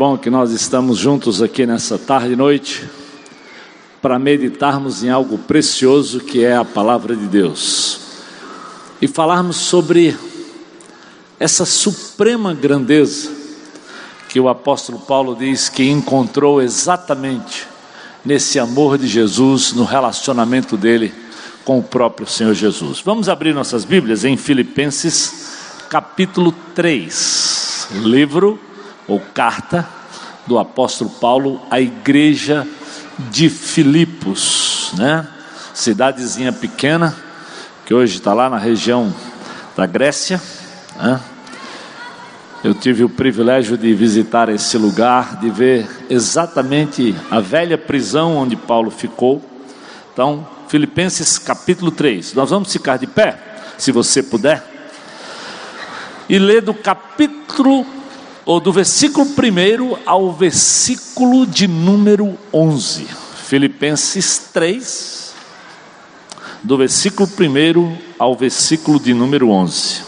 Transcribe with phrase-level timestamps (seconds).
[0.00, 2.88] Bom que nós estamos juntos aqui nessa tarde e noite
[4.00, 8.00] para meditarmos em algo precioso que é a palavra de Deus
[9.02, 10.16] e falarmos sobre
[11.38, 13.30] essa suprema grandeza
[14.30, 17.68] que o apóstolo Paulo diz que encontrou exatamente
[18.24, 21.12] nesse amor de Jesus, no relacionamento dele
[21.62, 23.02] com o próprio Senhor Jesus.
[23.04, 25.58] Vamos abrir nossas Bíblias em Filipenses
[25.90, 28.58] capítulo 3, livro
[29.10, 29.99] ou carta
[30.50, 32.66] do apóstolo Paulo à igreja
[33.30, 35.24] de Filipos, né?
[35.72, 37.16] Cidadezinha pequena,
[37.86, 39.14] que hoje está lá na região
[39.76, 40.42] da Grécia,
[40.96, 41.20] né?
[42.64, 48.56] Eu tive o privilégio de visitar esse lugar, de ver exatamente a velha prisão onde
[48.56, 49.40] Paulo ficou.
[50.12, 52.34] Então, Filipenses capítulo 3.
[52.34, 53.38] Nós vamos ficar de pé,
[53.78, 54.64] se você puder,
[56.28, 57.99] e ler do capítulo
[58.50, 63.06] ou do versículo 1 ao versículo de número 11.
[63.46, 65.32] Filipenses 3,
[66.60, 70.02] do versículo 1 ao versículo de número 11.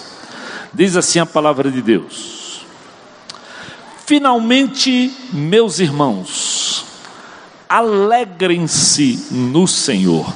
[0.74, 2.66] Diz assim a palavra de Deus:
[4.06, 6.84] Finalmente, meus irmãos,
[7.68, 10.34] alegrem-se no Senhor.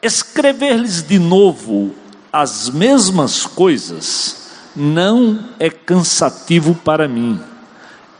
[0.00, 1.94] Escrever-lhes de novo
[2.32, 4.41] as mesmas coisas
[4.74, 7.40] não é cansativo para mim,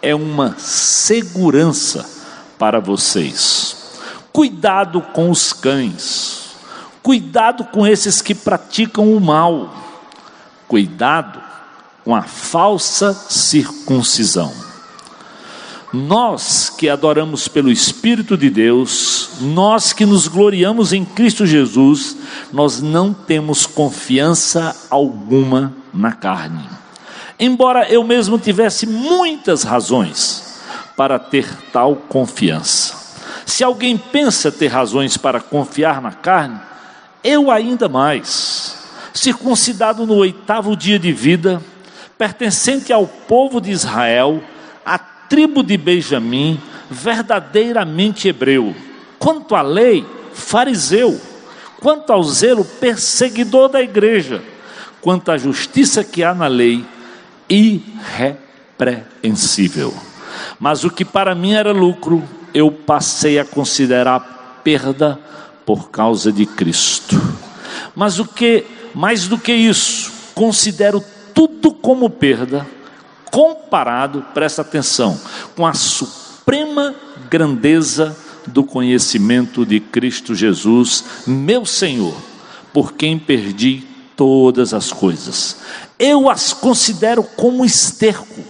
[0.01, 2.09] é uma segurança
[2.59, 4.01] para vocês.
[4.33, 6.51] Cuidado com os cães,
[7.03, 9.75] cuidado com esses que praticam o mal,
[10.69, 11.41] cuidado
[12.05, 14.62] com a falsa circuncisão.
[15.93, 22.17] Nós que adoramos pelo Espírito de Deus, nós que nos gloriamos em Cristo Jesus,
[22.51, 26.67] nós não temos confiança alguma na carne.
[27.39, 30.61] Embora eu mesmo tivesse muitas razões
[30.97, 32.95] para ter tal confiança.
[33.45, 36.59] Se alguém pensa ter razões para confiar na carne,
[37.23, 38.79] eu ainda mais.
[39.13, 41.63] Circuncidado no oitavo dia de vida,
[42.17, 44.43] pertencente ao povo de Israel,
[45.33, 46.61] tribo de Benjamim,
[46.91, 48.77] verdadeiramente hebreu.
[49.19, 50.05] Quanto à lei,
[50.35, 51.19] fariseu.
[51.81, 54.43] Quanto ao zelo, perseguidor da igreja
[55.03, 56.85] quanto à justiça que há na lei,
[57.49, 59.93] irrepreensível.
[60.59, 62.23] Mas o que para mim era lucro,
[62.55, 65.19] eu passei a considerar perda
[65.67, 67.21] por causa de Cristo.
[67.97, 68.65] Mas o que,
[68.95, 71.03] mais do que isso, considero
[71.35, 72.65] tudo como perda,
[73.33, 75.19] comparado, presta atenção,
[75.57, 76.95] com a suprema
[77.31, 78.15] grandeza
[78.47, 82.15] do conhecimento de Cristo Jesus, meu Senhor,
[82.75, 83.85] por quem perdi
[84.15, 85.57] todas as coisas.
[85.99, 88.45] Eu as considero como esterco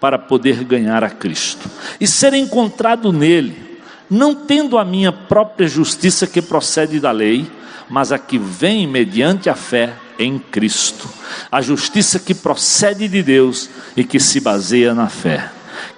[0.00, 1.68] para poder ganhar a Cristo
[2.00, 7.46] e ser encontrado nele, não tendo a minha própria justiça que procede da lei,
[7.90, 11.08] mas a que vem mediante a fé em Cristo,
[11.50, 15.50] a justiça que procede de Deus e que se baseia na fé.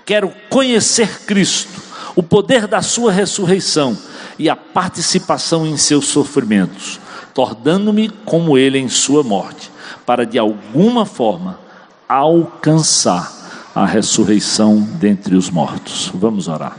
[0.04, 1.82] Quero conhecer Cristo,
[2.14, 3.96] o poder da sua ressurreição
[4.38, 7.00] e a participação em seus sofrimentos
[7.36, 9.70] tornando-me como ele em sua morte,
[10.06, 11.60] para de alguma forma
[12.08, 13.30] alcançar
[13.74, 16.10] a ressurreição dentre os mortos.
[16.14, 16.78] Vamos orar.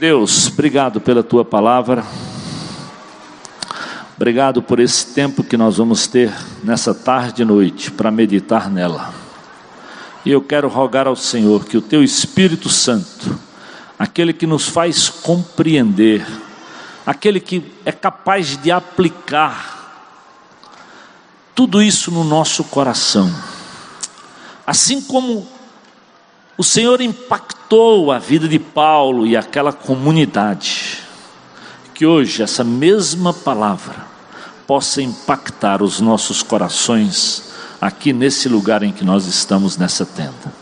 [0.00, 2.02] Deus, obrigado pela tua palavra.
[4.16, 6.32] Obrigado por esse tempo que nós vamos ter
[6.64, 9.14] nessa tarde e noite para meditar nela.
[10.24, 13.38] E eu quero rogar ao Senhor que o teu Espírito Santo,
[13.98, 16.26] aquele que nos faz compreender
[17.06, 19.76] aquele que é capaz de aplicar
[21.54, 23.32] tudo isso no nosso coração.
[24.66, 25.46] Assim como
[26.58, 30.98] o Senhor impactou a vida de Paulo e aquela comunidade,
[31.96, 34.04] que hoje essa mesma palavra
[34.66, 37.44] possa impactar os nossos corações
[37.80, 40.52] aqui nesse lugar em que nós estamos nessa tenda.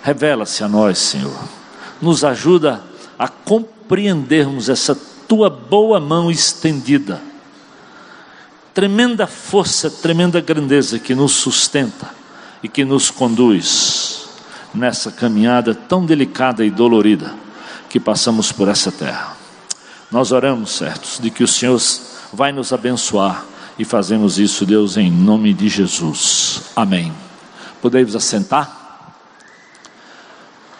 [0.00, 1.36] Revela-se a nós, Senhor.
[2.00, 2.80] Nos ajuda
[3.18, 4.96] a compreendermos essa
[5.26, 7.20] tua boa mão estendida.
[8.72, 12.08] Tremenda força, tremenda grandeza que nos sustenta
[12.62, 14.28] e que nos conduz
[14.72, 17.34] nessa caminhada tão delicada e dolorida
[17.88, 19.39] que passamos por essa terra.
[20.10, 21.80] Nós oramos, certos, de que o Senhor
[22.32, 23.44] vai nos abençoar
[23.78, 26.62] e fazemos isso, Deus, em nome de Jesus.
[26.74, 27.12] Amém.
[27.80, 29.14] Podemos assentar?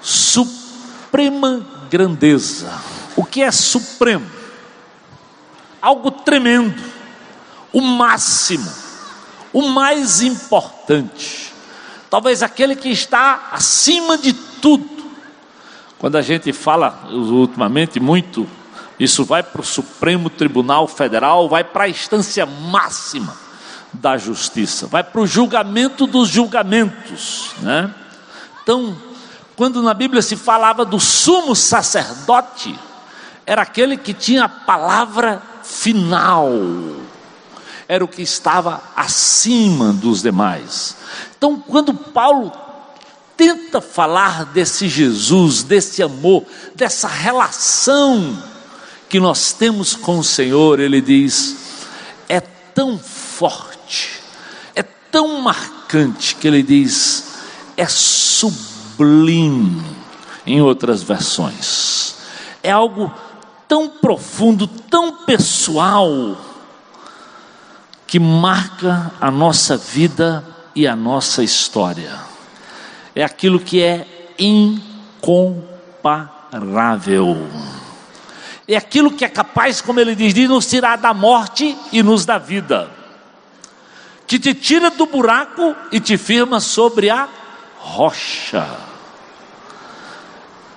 [0.03, 2.73] Suprema grandeza.
[3.17, 4.41] O que é supremo?
[5.81, 6.83] algo tremendo,
[7.73, 8.71] o máximo,
[9.53, 11.49] o mais importante.
[12.09, 14.85] talvez aquele que está acima de tudo.
[15.97, 18.49] Quando a gente fala ultimamente muito,
[19.01, 23.35] isso vai para o Supremo Tribunal Federal, vai para a instância máxima
[23.95, 27.95] da justiça, vai para o julgamento dos julgamentos, né?
[28.63, 28.95] Então,
[29.57, 32.79] quando na Bíblia se falava do sumo sacerdote,
[33.47, 36.51] era aquele que tinha a palavra final,
[37.89, 40.95] era o que estava acima dos demais.
[41.39, 42.53] Então, quando Paulo
[43.35, 46.45] tenta falar desse Jesus, desse amor,
[46.75, 48.50] dessa relação
[49.11, 51.89] que nós temos com o Senhor, ele diz:
[52.29, 54.21] é tão forte,
[54.75, 57.41] é tão marcante, que ele diz:
[57.77, 59.83] é sublime,
[60.47, 62.15] em outras versões,
[62.63, 63.13] é algo
[63.67, 66.37] tão profundo, tão pessoal,
[68.07, 72.17] que marca a nossa vida e a nossa história.
[73.13, 74.07] É aquilo que é
[74.39, 77.37] incomparável.
[78.71, 82.25] É aquilo que é capaz, como ele diz, de nos tirar da morte e nos
[82.25, 82.89] da vida.
[84.29, 87.29] Que te tira do buraco e te firma sobre a
[87.77, 88.65] rocha.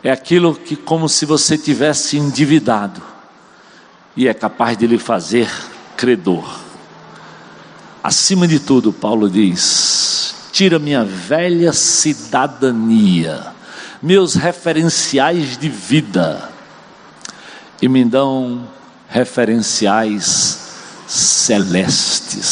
[0.02, 3.00] É aquilo que, como se você tivesse endividado,
[4.18, 5.48] e é capaz de lhe fazer
[5.96, 6.62] credor.
[8.04, 13.54] Acima de tudo, Paulo diz: tira minha velha cidadania,
[14.02, 16.53] meus referenciais de vida,
[17.84, 18.66] e me dão
[19.10, 20.58] referenciais
[21.06, 22.48] celestes.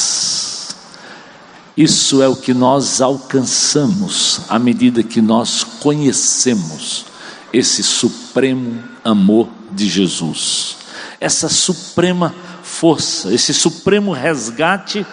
[1.77, 7.05] Isso é o que nós alcançamos à medida que nós conhecemos
[7.53, 10.75] esse supremo amor de Jesus,
[11.17, 15.05] essa suprema força, esse supremo resgate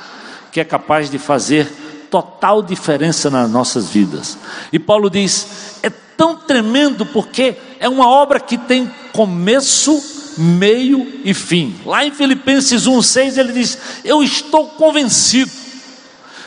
[0.50, 1.72] que é capaz de fazer
[2.10, 4.36] total diferença nas nossas vidas.
[4.72, 10.00] E Paulo diz: é tão tremendo porque é uma obra que tem começo,
[10.38, 11.74] meio e fim.
[11.84, 15.50] Lá em Filipenses 1,6 ele diz: Eu estou convencido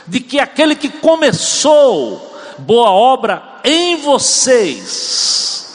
[0.07, 5.67] de que aquele que começou boa obra em vocês,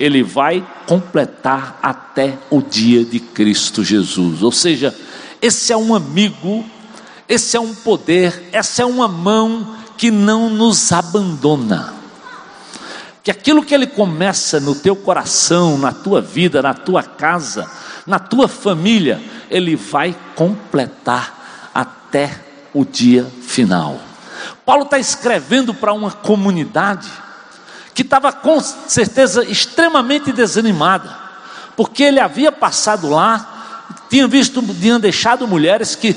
[0.00, 4.42] ele vai completar até o dia de Cristo Jesus.
[4.42, 4.96] Ou seja,
[5.42, 6.64] esse é um amigo
[7.28, 11.97] esse é um poder, essa é uma mão que não nos abandona.
[13.28, 17.70] Que aquilo que ele começa no teu coração, na tua vida, na tua casa,
[18.06, 19.20] na tua família,
[19.50, 22.34] ele vai completar até
[22.72, 24.00] o dia final.
[24.64, 27.06] Paulo está escrevendo para uma comunidade
[27.94, 31.14] que estava com certeza extremamente desanimada,
[31.76, 36.16] porque ele havia passado lá, tinha visto, tinha deixado mulheres que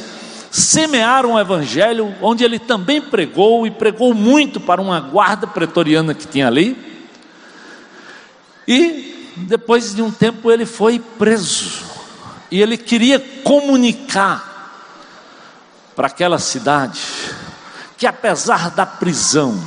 [0.49, 6.25] semearam o evangelho, onde ele também pregou e pregou muito para uma guarda pretoriana que
[6.25, 6.90] tinha ali.
[8.71, 11.83] E depois de um tempo ele foi preso.
[12.49, 14.47] E ele queria comunicar
[15.93, 17.01] para aquela cidade
[17.97, 19.61] que apesar da prisão,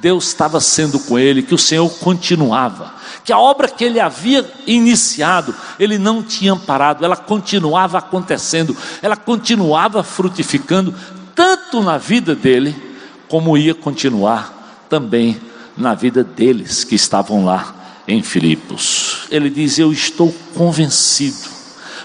[0.00, 4.48] Deus estava sendo com ele, que o Senhor continuava que a obra que ele havia
[4.66, 10.94] iniciado, ele não tinha parado, ela continuava acontecendo, ela continuava frutificando,
[11.34, 12.74] tanto na vida dele,
[13.28, 15.38] como ia continuar também
[15.76, 17.74] na vida deles que estavam lá
[18.08, 19.28] em Filipos.
[19.30, 21.58] Ele diz: Eu estou convencido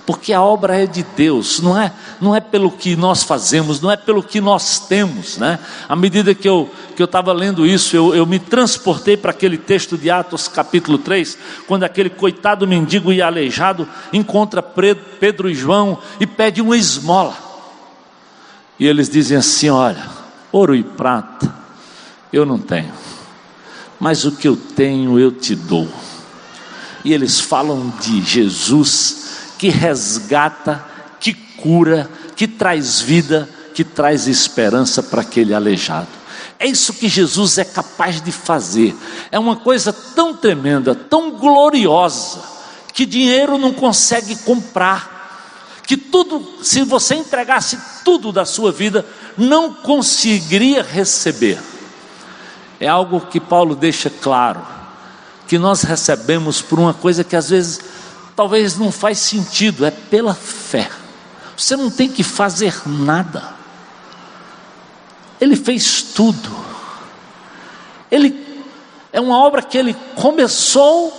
[0.06, 3.90] porque a obra é de Deus, não é, não é pelo que nós fazemos, não
[3.90, 5.58] é pelo que nós temos, né?
[5.88, 9.58] À medida que eu que eu estava lendo isso, eu, eu me transportei para aquele
[9.58, 15.98] texto de Atos capítulo 3, quando aquele coitado mendigo e aleijado encontra Pedro e João
[16.20, 17.36] e pede uma esmola.
[18.78, 20.06] E eles dizem assim: Olha,
[20.52, 21.64] ouro e prata
[22.34, 22.92] eu não tenho,
[24.00, 25.88] mas o que eu tenho eu te dou.
[27.04, 29.24] E eles falam de Jesus
[29.58, 30.84] que resgata,
[31.20, 36.08] que cura, que traz vida, que traz esperança para aquele aleijado.
[36.60, 38.96] É isso que Jesus é capaz de fazer.
[39.32, 42.40] É uma coisa tão tremenda, tão gloriosa,
[42.94, 45.82] que dinheiro não consegue comprar.
[45.86, 49.06] Que tudo, se você entregasse tudo da sua vida,
[49.38, 51.60] não conseguiria receber.
[52.84, 54.62] É algo que Paulo deixa claro,
[55.48, 57.80] que nós recebemos por uma coisa que às vezes
[58.36, 60.90] talvez não faz sentido, é pela fé.
[61.56, 63.54] Você não tem que fazer nada.
[65.40, 66.54] Ele fez tudo.
[68.12, 68.66] Ele
[69.14, 71.14] é uma obra que ele começou,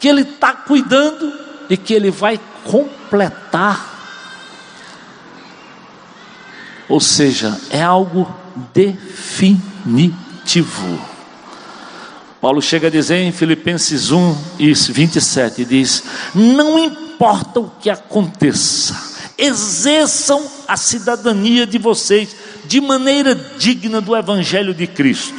[0.00, 1.30] que ele está cuidando
[1.68, 3.92] e que ele vai completar.
[6.88, 8.26] Ou seja, é algo
[8.72, 10.23] definitivo.
[10.44, 11.00] Ativo.
[12.40, 18.94] Paulo chega a dizer em Filipenses 1 e 27, diz: Não importa o que aconteça,
[19.38, 22.36] exerçam a cidadania de vocês
[22.66, 25.34] de maneira digna do Evangelho de Cristo,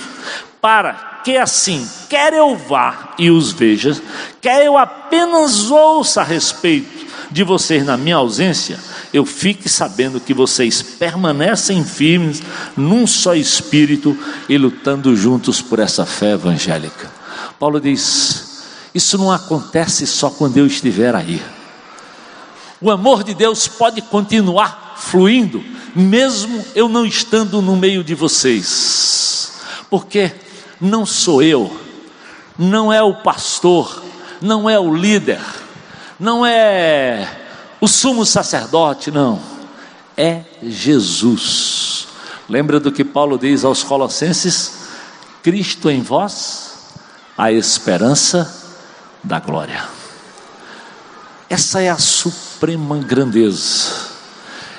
[0.59, 3.99] para que assim, quer eu vá e os veja,
[4.41, 7.04] quer eu apenas ouça a respeito
[7.35, 8.79] de vocês na minha ausência,
[9.11, 12.41] eu fique sabendo que vocês permanecem firmes
[12.77, 17.11] num só espírito e lutando juntos por essa fé evangélica.
[17.59, 18.63] Paulo diz:
[18.93, 21.43] Isso não acontece só quando eu estiver aí.
[22.79, 25.61] O amor de Deus pode continuar fluindo,
[25.93, 29.51] mesmo eu não estando no meio de vocês,
[29.89, 30.31] porque
[30.79, 31.77] não sou eu,
[32.57, 34.01] não é o pastor,
[34.41, 35.41] não é o líder,
[36.19, 37.27] não é
[37.79, 39.41] o sumo sacerdote, não,
[40.15, 42.07] é Jesus.
[42.47, 44.85] Lembra do que Paulo diz aos Colossenses?
[45.43, 46.93] Cristo em vós,
[47.37, 48.63] a esperança
[49.23, 49.83] da glória.
[51.49, 54.09] Essa é a suprema grandeza,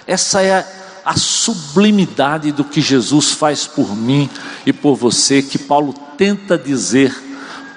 [0.07, 0.67] essa é
[1.05, 4.29] a sublimidade do que Jesus faz por mim
[4.65, 7.15] e por você, que Paulo tenta dizer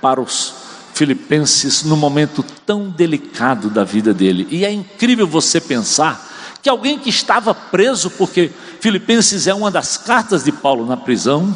[0.01, 0.58] para os
[0.99, 4.45] Filipenses no momento tão delicado da vida dele.
[4.51, 6.27] E é incrível você pensar
[6.61, 8.51] que alguém que estava preso, porque
[8.81, 11.55] Filipenses é uma das cartas de Paulo na prisão,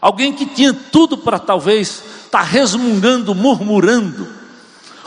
[0.00, 4.26] alguém que tinha tudo para talvez estar tá resmungando, murmurando,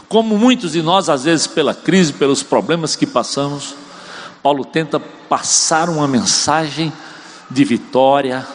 [0.08, 3.76] como muitos de nós, às vezes, pela crise, pelos problemas que passamos,
[4.42, 6.94] Paulo tenta passar uma mensagem
[7.50, 8.48] de vitória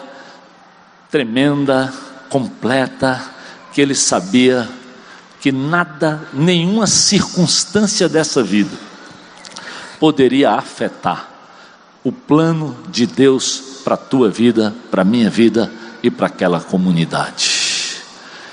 [1.11, 1.93] tremenda,
[2.31, 3.36] completa,
[3.77, 4.67] que ele sabia
[5.39, 8.75] que nada, nenhuma circunstância dessa vida
[10.01, 11.29] poderia afetar
[12.03, 15.71] o plano de Deus para a tua vida, para a minha vida
[16.03, 17.99] e para aquela comunidade.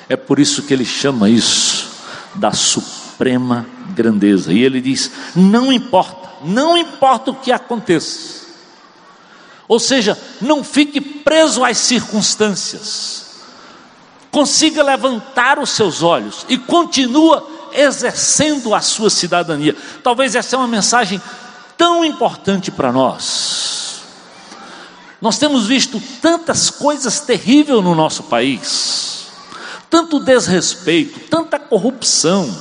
[0.10, 1.90] É por isso que ele chama isso
[2.36, 3.66] da suprema
[3.96, 4.52] grandeza.
[4.52, 8.44] E ele diz: não importa, não importa o que aconteça.
[9.70, 13.24] Ou seja, não fique preso às circunstâncias
[14.34, 19.78] consiga levantar os seus olhos e continua exercendo a sua cidadania.
[20.02, 21.22] Talvez essa é uma mensagem
[21.78, 24.02] tão importante para nós.
[25.22, 29.28] Nós temos visto tantas coisas terríveis no nosso país,
[29.88, 32.52] tanto desrespeito, tanta corrupção,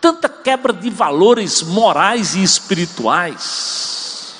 [0.00, 4.36] tanta quebra de valores morais e espirituais.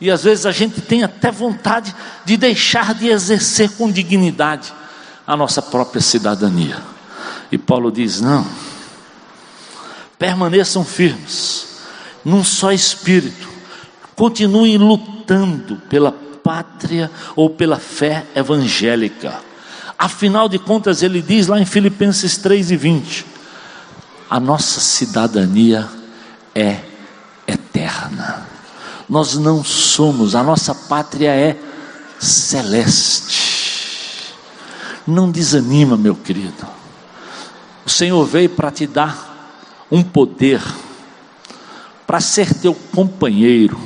[0.00, 4.78] E às vezes a gente tem até vontade de deixar de exercer com dignidade
[5.30, 6.76] a nossa própria cidadania.
[7.52, 8.44] E Paulo diz: não,
[10.18, 11.68] permaneçam firmes,
[12.24, 13.48] num só espírito,
[14.16, 19.38] continuem lutando pela pátria ou pela fé evangélica.
[19.96, 23.26] Afinal de contas, ele diz lá em Filipenses 3 e 20:
[24.28, 25.88] a nossa cidadania
[26.52, 26.80] é
[27.46, 28.48] eterna.
[29.08, 31.56] Nós não somos, a nossa pátria é
[32.18, 33.49] celeste.
[35.10, 36.66] Não desanima, meu querido.
[37.84, 39.58] O Senhor veio para te dar
[39.90, 40.62] um poder,
[42.06, 43.76] para ser teu companheiro,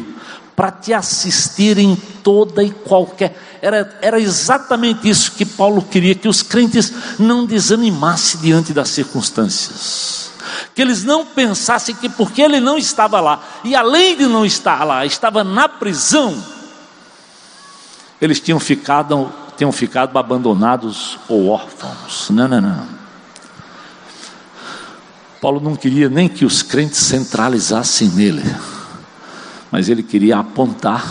[0.54, 3.40] para te assistir em toda e qualquer.
[3.62, 10.30] Era, era exatamente isso que Paulo queria: que os crentes não desanimassem diante das circunstâncias.
[10.74, 14.84] Que eles não pensassem que porque ele não estava lá, e além de não estar
[14.84, 16.36] lá, estava na prisão,
[18.20, 22.30] eles tinham ficado tenham ficado abandonados ou órfãos.
[22.30, 22.86] Não, não, não.
[25.40, 28.42] Paulo não queria nem que os crentes centralizassem nele,
[29.70, 31.04] mas ele queria apontar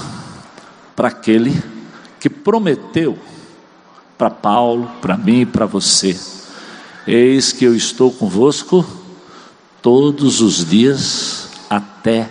[0.96, 1.64] para aquele
[2.20, 3.18] que prometeu
[4.18, 6.20] para Paulo, para mim e para você:
[7.06, 8.84] Eis que eu estou convosco
[9.82, 12.30] todos os dias até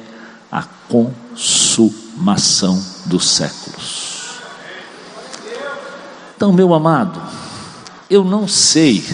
[0.51, 3.62] a consumação dos séculos.
[6.43, 7.23] Então, meu amado,
[8.11, 9.05] eu não sei,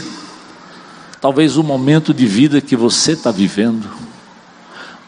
[1.21, 3.87] talvez o momento de vida que você está vivendo,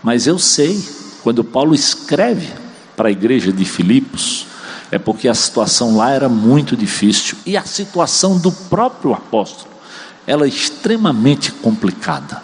[0.03, 0.87] mas eu sei,
[1.23, 2.53] quando Paulo escreve
[2.95, 4.47] para a igreja de Filipos,
[4.91, 9.71] é porque a situação lá era muito difícil e a situação do próprio apóstolo
[10.27, 12.43] ela é extremamente complicada.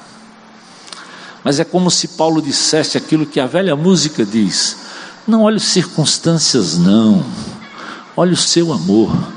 [1.45, 4.78] Mas é como se Paulo dissesse aquilo que a velha música diz:
[5.26, 7.23] não olhe circunstâncias, não,
[8.16, 9.36] olhe o seu amor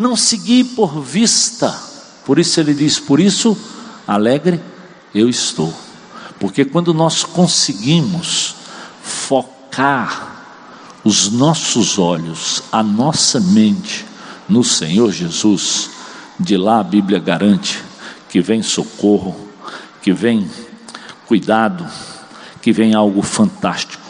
[0.00, 1.78] não segui por vista.
[2.24, 3.56] Por isso ele diz: Por isso,
[4.06, 4.58] alegre
[5.14, 5.72] eu estou.
[6.40, 8.56] Porque quando nós conseguimos
[9.02, 10.42] focar
[11.04, 14.06] os nossos olhos, a nossa mente
[14.48, 15.90] no Senhor Jesus,
[16.38, 17.82] de lá a Bíblia garante
[18.30, 19.36] que vem socorro,
[20.00, 20.50] que vem
[21.26, 21.86] cuidado,
[22.62, 24.09] que vem algo fantástico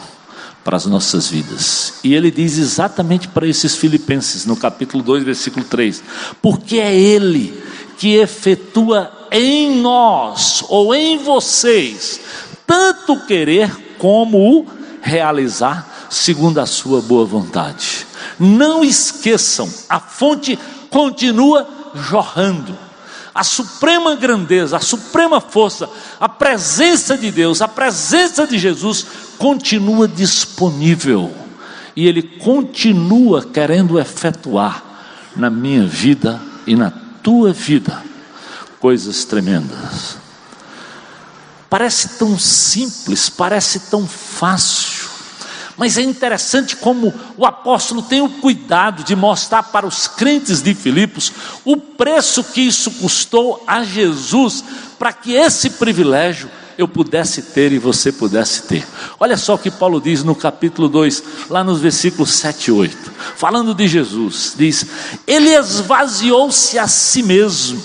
[0.63, 1.93] para as nossas vidas.
[2.03, 6.03] E ele diz exatamente para esses filipenses, no capítulo 2, versículo 3:
[6.41, 7.61] Porque é Ele
[7.97, 12.19] que efetua em nós, ou em vocês,
[12.65, 14.65] tanto querer como o
[15.01, 18.05] realizar, segundo a sua boa vontade.
[18.39, 20.57] Não esqueçam, a fonte
[20.89, 22.77] continua jorrando.
[23.33, 25.89] A suprema grandeza, a suprema força,
[26.19, 29.05] a presença de Deus, a presença de Jesus
[29.41, 31.33] continua disponível
[31.95, 34.83] e Ele continua querendo efetuar
[35.35, 36.91] na minha vida e na
[37.23, 38.03] tua vida
[38.79, 40.17] coisas tremendas.
[41.67, 45.09] Parece tão simples, parece tão fácil,
[45.75, 50.75] mas é interessante como o apóstolo tem o cuidado de mostrar para os crentes de
[50.75, 51.33] Filipos
[51.65, 54.63] o preço que isso custou a Jesus
[54.99, 56.47] para que esse privilégio
[56.81, 58.87] eu pudesse ter e você pudesse ter.
[59.19, 63.11] Olha só o que Paulo diz no capítulo 2, lá nos versículos 7 e 8,
[63.35, 64.85] falando de Jesus: diz,
[65.27, 67.81] Ele esvaziou-se a si mesmo,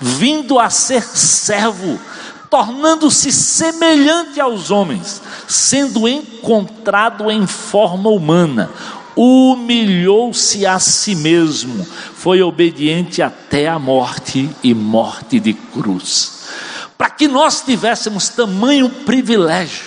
[0.00, 2.00] vindo a ser servo,
[2.48, 8.70] tornando-se semelhante aos homens, sendo encontrado em forma humana,
[9.14, 16.39] humilhou-se a si mesmo, foi obediente até a morte e morte de cruz
[17.00, 19.86] para que nós tivéssemos tamanho privilégio.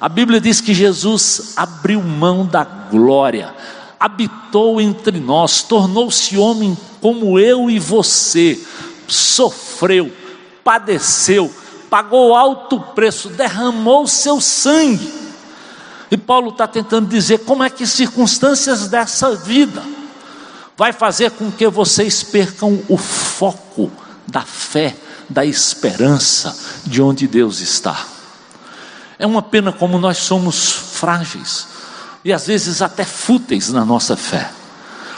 [0.00, 3.52] A Bíblia diz que Jesus abriu mão da glória,
[3.98, 8.56] habitou entre nós, tornou-se homem como eu e você,
[9.08, 10.12] sofreu,
[10.62, 11.52] padeceu,
[11.90, 15.12] pagou alto preço, derramou seu sangue.
[16.08, 19.82] E Paulo está tentando dizer como é que circunstâncias dessa vida
[20.76, 23.90] vai fazer com que vocês percam o foco
[24.28, 24.94] da fé
[25.28, 28.06] da esperança de onde Deus está.
[29.18, 31.66] É uma pena como nós somos frágeis
[32.24, 34.50] e às vezes até fúteis na nossa fé.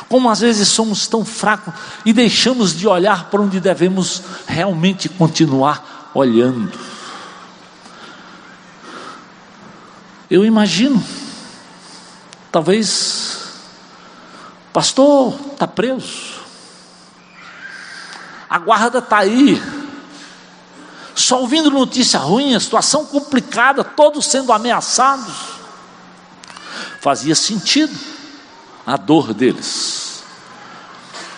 [0.09, 1.73] Como às vezes somos tão fracos
[2.05, 6.73] e deixamos de olhar para onde devemos realmente continuar olhando.
[10.29, 11.03] Eu imagino,
[12.51, 13.39] talvez,
[14.73, 16.41] pastor está preso,
[18.49, 19.61] a guarda está aí,
[21.15, 25.35] só ouvindo notícia ruim, a situação complicada, todos sendo ameaçados.
[27.01, 27.97] Fazia sentido
[28.87, 30.23] a dor deles.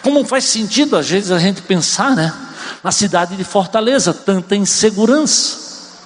[0.02, 2.34] Como faz sentido às vezes a gente pensar, né?
[2.82, 6.00] Na cidade de Fortaleza, tanta insegurança,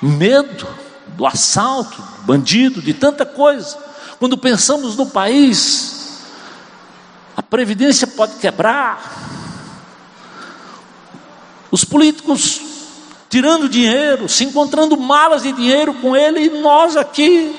[0.00, 0.66] medo
[1.08, 3.76] do assalto, bandido, de tanta coisa.
[4.18, 6.22] Quando pensamos no país,
[7.36, 9.00] a previdência pode quebrar,
[11.70, 12.71] os políticos
[13.32, 17.56] tirando dinheiro, se encontrando malas de dinheiro com ele, e nós aqui,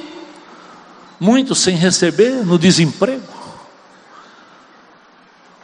[1.20, 3.34] muitos sem receber, no desemprego.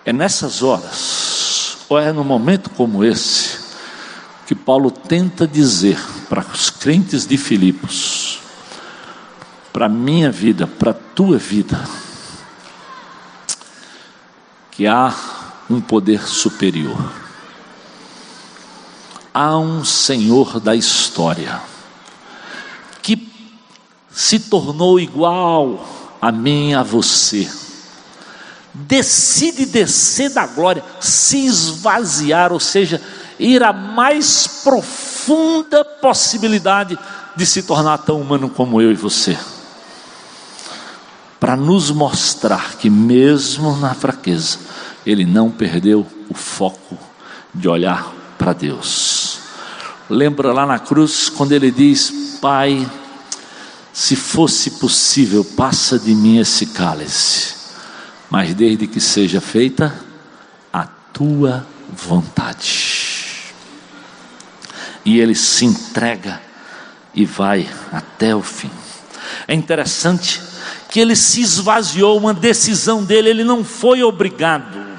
[0.04, 3.60] É nessas horas, ou é no momento como esse,
[4.48, 8.40] que Paulo tenta dizer para os crentes de Filipos,
[9.72, 11.88] para a minha vida, para a tua vida,
[14.72, 15.14] que há
[15.70, 17.29] um poder superior
[19.34, 21.62] há um Senhor da história
[23.02, 23.32] que
[24.12, 25.86] se tornou igual
[26.22, 27.50] a mim, a você.
[28.74, 33.02] Decide descer da glória, se esvaziar, ou seja,
[33.40, 36.98] ir à mais profunda possibilidade
[37.36, 39.38] de se tornar tão humano como eu e você.
[41.40, 44.60] Para nos mostrar que, mesmo na fraqueza,
[45.06, 46.98] ele não perdeu o foco
[47.54, 49.19] de olhar para Deus.
[50.10, 52.90] Lembra lá na cruz quando ele diz: Pai,
[53.94, 57.54] se fosse possível, passa de mim esse cálice,
[58.28, 59.94] mas desde que seja feita
[60.74, 63.54] a tua vontade.
[65.06, 66.42] E ele se entrega
[67.14, 68.72] e vai até o fim.
[69.48, 70.42] É interessante
[70.90, 74.90] que ele se esvaziou, uma decisão dele, ele não foi obrigado.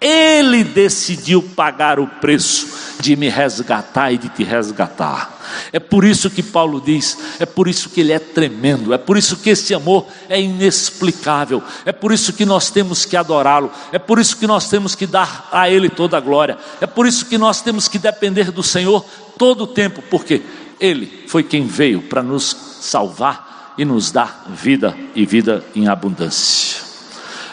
[0.00, 5.38] Ele decidiu pagar o preço de me resgatar e de te resgatar.
[5.72, 9.16] É por isso que Paulo diz, é por isso que ele é tremendo, é por
[9.16, 13.98] isso que esse amor é inexplicável, é por isso que nós temos que adorá-lo, é
[13.98, 17.26] por isso que nós temos que dar a ele toda a glória, é por isso
[17.26, 19.04] que nós temos que depender do Senhor
[19.38, 20.42] todo o tempo, porque
[20.78, 26.89] ele foi quem veio para nos salvar e nos dar vida e vida em abundância.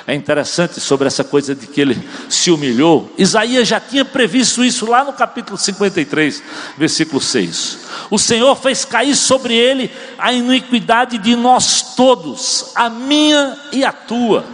[0.08, 3.12] É interessante sobre essa coisa de que ele se humilhou.
[3.18, 6.42] Isaías já tinha previsto isso lá no capítulo 53,
[6.78, 7.80] versículo 6.
[8.10, 13.92] O Senhor fez cair sobre ele a iniquidade de nós todos, a minha e a
[13.92, 14.46] tua.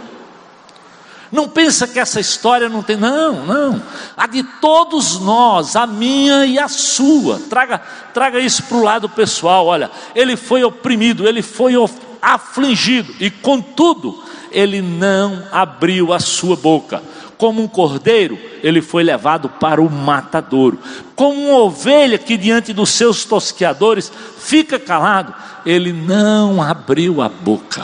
[1.30, 3.80] Não pensa que essa história não tem, não, não.
[4.16, 7.40] A de todos nós, a minha e a sua.
[7.48, 7.80] Traga,
[8.12, 9.66] traga isso para o lado pessoal.
[9.66, 11.74] Olha, ele foi oprimido, ele foi
[12.20, 14.20] afligido, e contudo,
[14.54, 17.02] ele não abriu a sua boca.
[17.36, 20.78] Como um cordeiro, ele foi levado para o matadouro.
[21.16, 25.34] Como uma ovelha que diante dos seus tosqueadores fica calado,
[25.66, 27.82] ele não abriu a boca.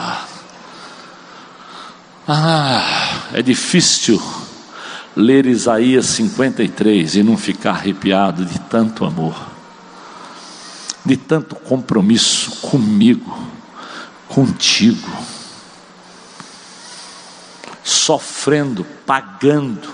[2.27, 4.21] Ah, é difícil
[5.15, 9.35] ler Isaías 53 e não ficar arrepiado de tanto amor,
[11.03, 13.37] de tanto compromisso comigo,
[14.29, 15.11] contigo,
[17.91, 19.89] sofrendo, pagando,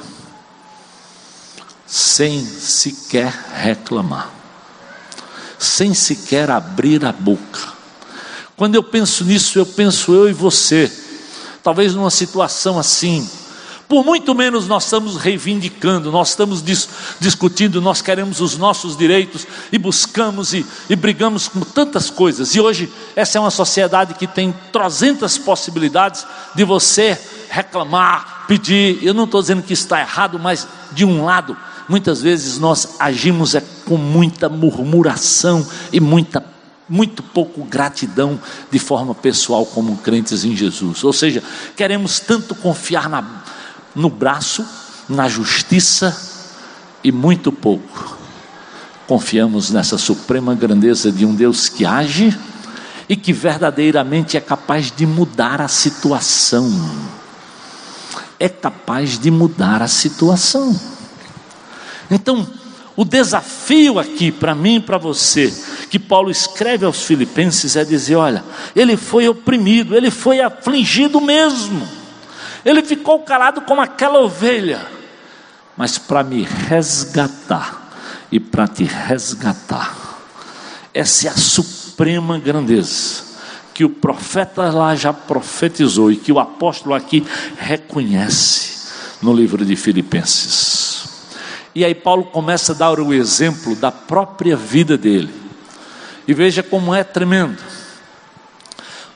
[1.86, 4.30] sem sequer reclamar,
[5.58, 7.76] sem sequer abrir a boca.
[8.56, 10.92] Quando eu penso nisso, eu penso eu e você
[11.68, 13.30] talvez numa situação assim.
[13.90, 16.88] Por muito menos nós estamos reivindicando, nós estamos dis
[17.20, 22.56] discutindo, nós queremos os nossos direitos e buscamos e, e brigamos com tantas coisas.
[22.56, 29.04] E hoje essa é uma sociedade que tem trozentas possibilidades de você reclamar, pedir.
[29.04, 31.56] Eu não estou dizendo que está errado, mas de um lado,
[31.88, 36.44] muitas vezes nós agimos é com muita murmuração e muita
[36.90, 38.40] muito pouco gratidão
[38.72, 41.04] de forma pessoal como crentes em Jesus.
[41.04, 41.44] Ou seja,
[41.76, 43.44] queremos tanto confiar na,
[43.94, 44.66] no braço,
[45.10, 46.18] na justiça
[47.04, 48.18] e muito pouco
[49.08, 52.38] confiamos nessa suprema grandeza de um Deus que age
[53.08, 56.70] e que verdadeiramente é capaz de mudar a situação.
[58.40, 60.80] É capaz de mudar a situação.
[62.10, 62.48] Então,
[62.96, 65.54] o desafio aqui para mim e para você,
[65.90, 68.44] que Paulo escreve aos Filipenses, é dizer: olha,
[68.76, 71.88] ele foi oprimido, ele foi afligido mesmo,
[72.66, 74.86] ele ficou calado como aquela ovelha,
[75.76, 77.88] mas para me resgatar
[78.32, 79.96] e para te resgatar,
[80.94, 83.27] essa é a suprema grandeza
[83.78, 87.24] que o profeta lá já profetizou e que o apóstolo aqui
[87.60, 88.90] reconhece
[89.22, 91.08] no livro de Filipenses.
[91.76, 95.32] E aí Paulo começa a dar o exemplo da própria vida dele.
[96.28, 97.56] E veja como é tremendo.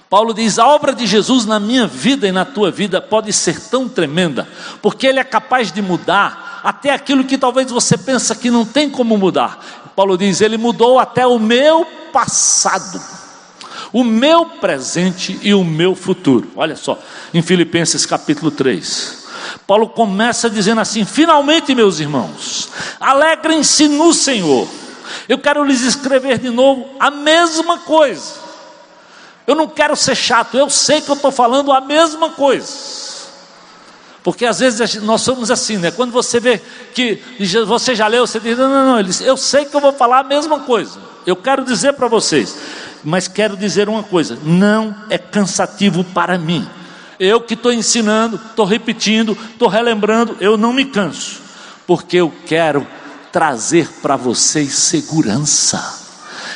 [0.08, 3.60] Paulo diz: a obra de Jesus na minha vida e na tua vida pode ser
[3.62, 4.48] tão tremenda,
[4.80, 8.92] porque ele é capaz de mudar até aquilo que talvez você pensa que não tem
[8.92, 9.92] como mudar.
[9.96, 13.02] Paulo diz: ele mudou até o meu passado,
[13.94, 16.52] o meu presente e o meu futuro.
[16.56, 17.00] Olha só,
[17.34, 19.22] em Filipenses capítulo 3.
[19.68, 24.68] Paulo começa dizendo assim: finalmente, meus irmãos, alegrem-se no Senhor.
[25.28, 28.42] Eu quero lhes escrever de novo a mesma coisa.
[29.46, 33.02] Eu não quero ser chato, eu sei que eu estou falando a mesma coisa.
[34.24, 35.90] Porque às vezes nós somos assim, né?
[35.90, 36.62] Quando você vê
[36.94, 37.20] que
[37.66, 40.24] você já leu, você diz: não, não, não, eu sei que eu vou falar a
[40.24, 41.00] mesma coisa.
[41.26, 42.56] Eu quero dizer para vocês,
[43.04, 46.68] mas quero dizer uma coisa: não é cansativo para mim.
[47.20, 51.40] Eu que estou ensinando, estou repetindo, estou relembrando, eu não me canso,
[51.86, 52.86] porque eu quero
[53.32, 56.00] trazer para vocês segurança.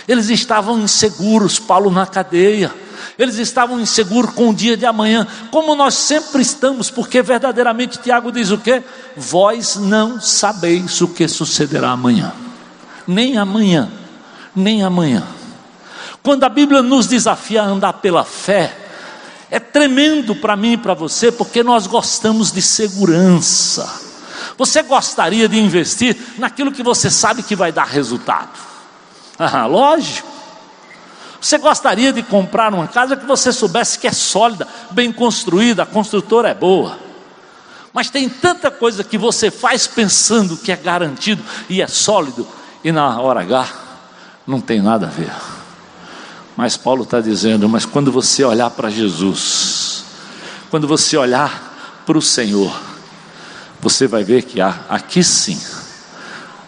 [0.07, 2.73] Eles estavam inseguros, Paulo na cadeia.
[3.17, 8.31] Eles estavam inseguros com o dia de amanhã, como nós sempre estamos, porque verdadeiramente Tiago
[8.31, 8.83] diz o que?
[9.15, 12.33] Vós não sabeis o que sucederá amanhã,
[13.07, 13.89] nem amanhã,
[14.53, 15.23] nem amanhã.
[16.25, 18.75] Quando a Bíblia nos desafia a andar pela fé,
[19.51, 23.87] é tremendo para mim e para você, porque nós gostamos de segurança.
[24.57, 28.49] Você gostaria de investir naquilo que você sabe que vai dar resultado?
[29.37, 30.27] Ah, lógico.
[31.39, 35.85] Você gostaria de comprar uma casa que você soubesse que é sólida, bem construída, a
[35.85, 36.97] construtora é boa.
[37.93, 42.47] Mas tem tanta coisa que você faz pensando que é garantido e é sólido,
[42.83, 43.69] e na hora H
[44.47, 45.54] não tem nada a ver.
[46.55, 50.05] Mas Paulo está dizendo: mas quando você olhar para Jesus,
[50.69, 52.73] quando você olhar para o Senhor,
[53.81, 55.59] você vai ver que há aqui sim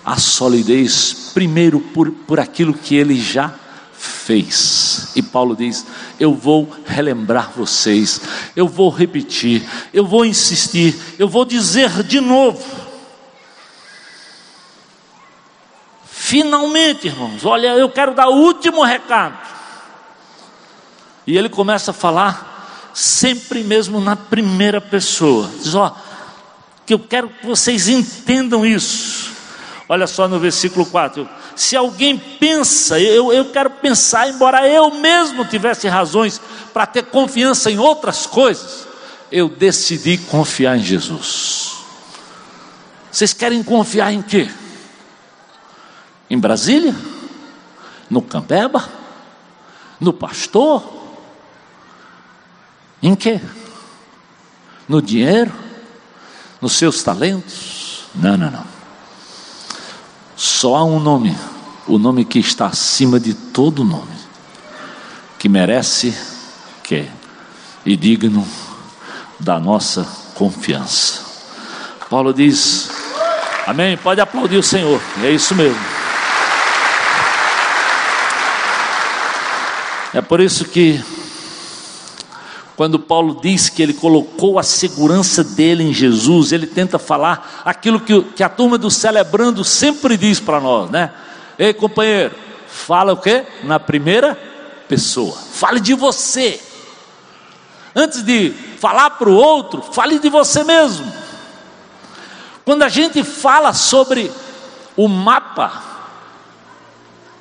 [0.03, 3.53] a solidez, primeiro por, por aquilo que ele já
[3.93, 5.09] fez.
[5.15, 5.85] E Paulo diz:
[6.19, 8.21] Eu vou relembrar vocês,
[8.55, 12.87] eu vou repetir, eu vou insistir, eu vou dizer de novo.
[16.05, 19.56] Finalmente, irmãos, olha, eu quero dar o último recado.
[21.27, 25.51] E ele começa a falar sempre mesmo na primeira pessoa.
[25.61, 25.95] Diz, ó,
[26.85, 29.31] que eu quero que vocês entendam isso.
[29.89, 31.29] Olha só no versículo 4.
[31.55, 36.41] Se alguém pensa, eu, eu quero pensar, embora eu mesmo tivesse razões
[36.73, 38.87] para ter confiança em outras coisas,
[39.31, 41.73] eu decidi confiar em Jesus.
[43.11, 44.49] Vocês querem confiar em quê?
[46.29, 46.95] Em Brasília?
[48.09, 48.87] No Cambeba?
[49.99, 50.96] No pastor?
[53.01, 53.39] Em quê?
[54.87, 55.51] No dinheiro?
[56.61, 58.05] Nos seus talentos?
[58.15, 58.65] Não, não, não.
[60.35, 61.35] Só há um nome,
[61.87, 64.15] o nome que está acima de todo nome,
[65.37, 66.15] que merece,
[66.83, 67.11] que é
[67.87, 68.45] e digno
[69.39, 70.05] da nossa
[70.35, 71.21] confiança.
[72.09, 72.89] Paulo diz:
[73.65, 73.95] Amém?
[73.97, 75.79] Pode aplaudir o Senhor, é isso mesmo.
[80.13, 81.01] É por isso que,
[82.77, 87.99] quando Paulo diz que ele colocou a segurança dele em Jesus, ele tenta falar aquilo
[87.99, 91.11] que, que a turma do celebrando sempre diz para nós, né?
[91.57, 92.35] Ei, companheiro,
[92.67, 93.43] fala o que?
[93.63, 94.39] Na primeira
[94.87, 96.61] pessoa, fale de você.
[97.95, 101.11] Antes de falar para o outro, fale de você mesmo.
[102.63, 104.31] Quando a gente fala sobre
[104.95, 105.81] o mapa,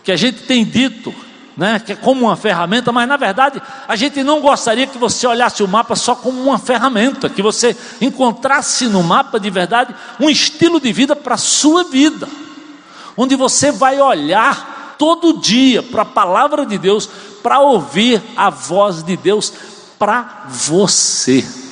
[0.02, 1.14] que a gente tem dito,
[1.56, 5.26] né, que é como uma ferramenta, mas na verdade a gente não gostaria que você
[5.26, 10.28] olhasse o mapa só como uma ferramenta, que você encontrasse no mapa de verdade um
[10.28, 12.28] estilo de vida para a sua vida,
[13.16, 17.08] onde você vai olhar todo dia para a palavra de Deus,
[17.42, 19.52] para ouvir a voz de Deus
[19.98, 21.65] para você.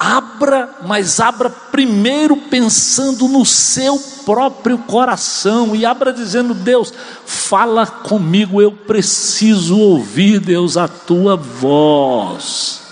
[0.00, 6.92] Abra, mas abra primeiro pensando no seu próprio coração e abra dizendo: Deus,
[7.26, 12.82] fala comigo, eu preciso ouvir, Deus, a tua voz.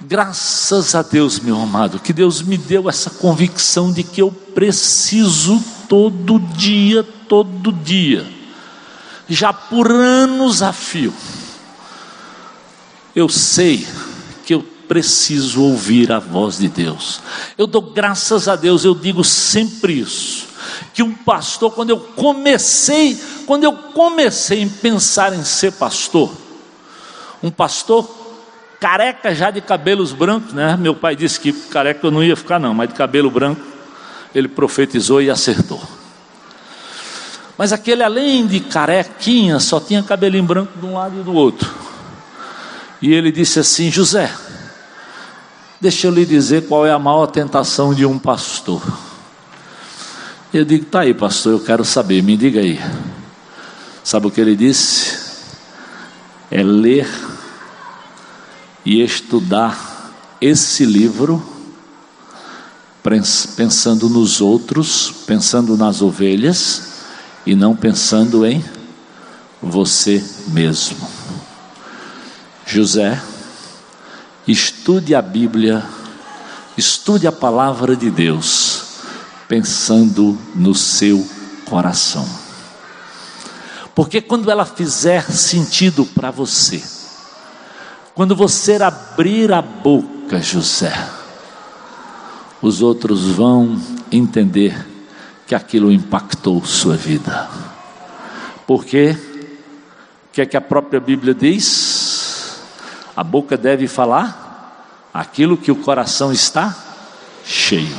[0.00, 5.62] Graças a Deus, meu amado, que Deus me deu essa convicção de que eu preciso
[5.88, 8.36] todo dia, todo dia
[9.28, 11.12] já por anos a fio,
[13.14, 13.86] eu sei
[14.88, 17.20] preciso ouvir a voz de Deus.
[17.56, 20.46] Eu dou graças a Deus, eu digo sempre isso.
[20.92, 26.32] Que um pastor, quando eu comecei, quando eu comecei em pensar em ser pastor,
[27.42, 28.08] um pastor
[28.80, 30.76] careca já de cabelos brancos, né?
[30.76, 33.60] Meu pai disse que careca eu não ia ficar não, mas de cabelo branco
[34.34, 35.82] ele profetizou e acertou.
[37.56, 41.72] Mas aquele, além de carequinha, só tinha cabelinho branco de um lado e do outro.
[43.00, 44.30] E ele disse assim: José,
[45.80, 48.82] deixa eu lhe dizer qual é a maior tentação de um pastor.
[50.52, 52.80] Eu digo: tá aí, pastor, eu quero saber, me diga aí.
[54.02, 55.18] Sabe o que ele disse?
[56.50, 57.08] É ler
[58.84, 61.44] e estudar esse livro,
[63.56, 67.04] pensando nos outros, pensando nas ovelhas
[67.44, 68.64] e não pensando em
[69.60, 71.08] você mesmo.
[72.64, 73.20] José,
[74.46, 75.84] estude a Bíblia,
[76.76, 79.00] estude a palavra de Deus,
[79.48, 81.26] pensando no seu
[81.64, 82.26] coração.
[83.94, 86.82] Porque quando ela fizer sentido para você,
[88.14, 90.92] quando você abrir a boca, José,
[92.60, 93.80] os outros vão
[94.10, 94.86] entender
[95.46, 97.48] que aquilo impactou sua vida.
[98.66, 101.95] Porque o que é que a própria Bíblia diz?
[103.16, 106.76] A boca deve falar aquilo que o coração está
[107.44, 107.96] cheio.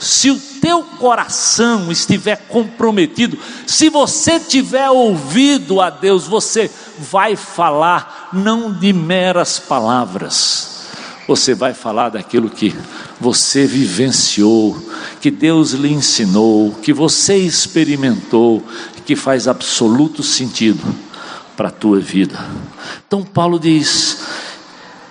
[0.00, 8.30] Se o teu coração estiver comprometido, se você tiver ouvido a Deus, você vai falar
[8.32, 10.88] não de meras palavras,
[11.28, 12.74] você vai falar daquilo que
[13.20, 14.76] você vivenciou,
[15.20, 18.62] que Deus lhe ensinou, que você experimentou,
[19.06, 20.82] que faz absoluto sentido
[21.56, 22.38] para a tua vida.
[23.06, 24.18] Então Paulo diz: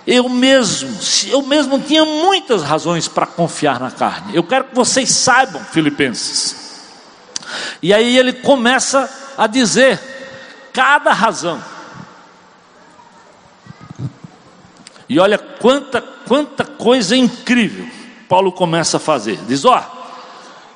[0.06, 4.36] eu mesmo, eu mesmo tinha muitas razões para confiar na carne.
[4.36, 6.56] Eu quero que vocês saibam, Filipenses.
[7.82, 9.98] E aí ele começa a dizer
[10.72, 11.62] cada razão.
[15.08, 17.86] E olha quanta, quanta coisa incrível
[18.28, 19.38] Paulo começa a fazer.
[19.46, 19.82] Diz: Ó,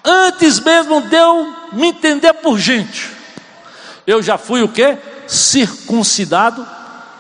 [0.04, 3.10] antes mesmo de eu me entender por gente,
[4.06, 4.96] eu já fui o que?
[5.28, 6.66] Circuncidado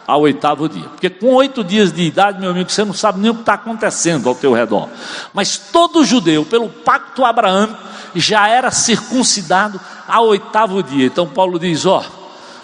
[0.08, 0.88] ao oitavo dia.
[0.88, 3.52] Porque com oito dias de idade, meu amigo, você não sabe nem o que está
[3.52, 4.88] acontecendo ao teu redor.
[5.34, 7.78] Mas todo judeu, pelo pacto abraâmico,
[8.14, 11.04] já era circuncidado ao oitavo dia.
[11.04, 12.02] Então Paulo diz: Ó,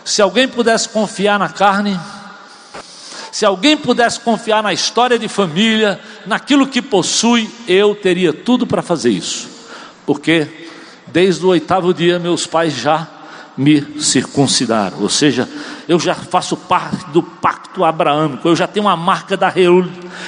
[0.02, 2.00] Se alguém pudesse confiar na carne,
[3.30, 8.80] se alguém pudesse confiar na história de família, naquilo que possui, eu teria tudo para
[8.80, 9.48] fazer isso,
[10.06, 10.48] porque
[11.08, 13.06] desde o oitavo dia meus pais já
[13.56, 15.48] me circuncidaram, ou seja,
[15.88, 19.52] eu já faço parte do pacto abraâmico, eu já tenho uma marca da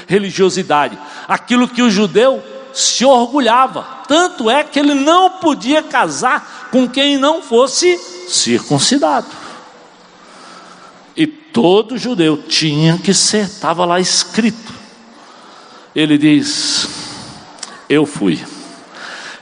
[0.06, 6.88] religiosidade, aquilo que o judeu se orgulhava, tanto é que ele não podia casar com
[6.88, 9.26] quem não fosse circuncidado.
[11.16, 14.74] E todo judeu tinha que ser, estava lá escrito.
[15.94, 16.86] Ele diz:
[17.88, 18.44] Eu fui.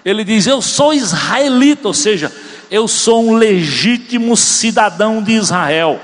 [0.04, 2.30] Ele diz: Eu sou israelita, ou seja,
[2.70, 6.00] eu sou um legítimo cidadão de Israel.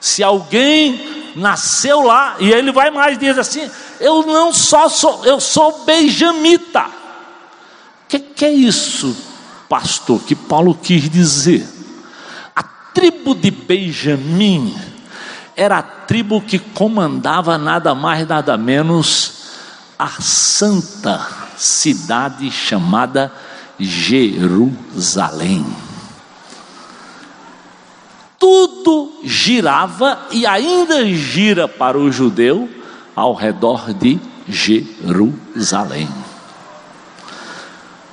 [0.00, 3.68] Se alguém nasceu lá, e ele vai mais, diz assim:
[4.00, 6.84] Eu não só sou, eu sou benjamita.
[6.84, 9.16] O que, que é isso,
[9.68, 11.66] pastor, que Paulo quis dizer?
[12.56, 14.74] A tribo de Benjamim
[15.54, 19.38] era a tribo que comandava nada mais, nada menos
[19.98, 23.32] a santa cidade chamada
[23.78, 25.64] Jerusalém.
[28.38, 32.68] Tudo girava e ainda gira para o judeu
[33.14, 36.08] ao redor de Jerusalém.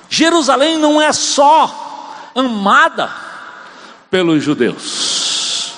[0.10, 3.10] Jerusalém não é só amada
[4.10, 5.74] pelos judeus,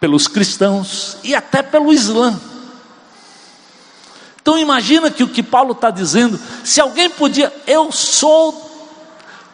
[0.00, 2.40] pelos cristãos e até pelo Islã.
[4.40, 8.65] Então imagina que o que Paulo está dizendo, se alguém podia, eu sou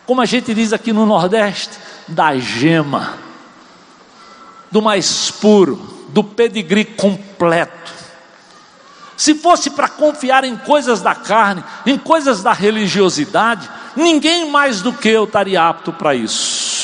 [0.07, 3.15] como a gente diz aqui no Nordeste, da gema,
[4.71, 5.77] do mais puro,
[6.09, 7.93] do pedigree completo.
[9.17, 14.93] Se fosse para confiar em coisas da carne, em coisas da religiosidade, ninguém mais do
[14.93, 16.82] que eu estaria apto para isso.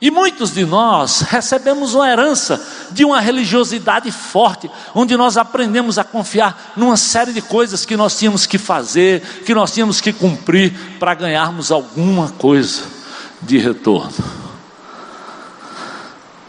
[0.00, 6.04] E muitos de nós recebemos uma herança de uma religiosidade forte, onde nós aprendemos a
[6.04, 10.72] confiar numa série de coisas que nós tínhamos que fazer, que nós tínhamos que cumprir
[10.98, 12.82] para ganharmos alguma coisa
[13.42, 14.12] de retorno.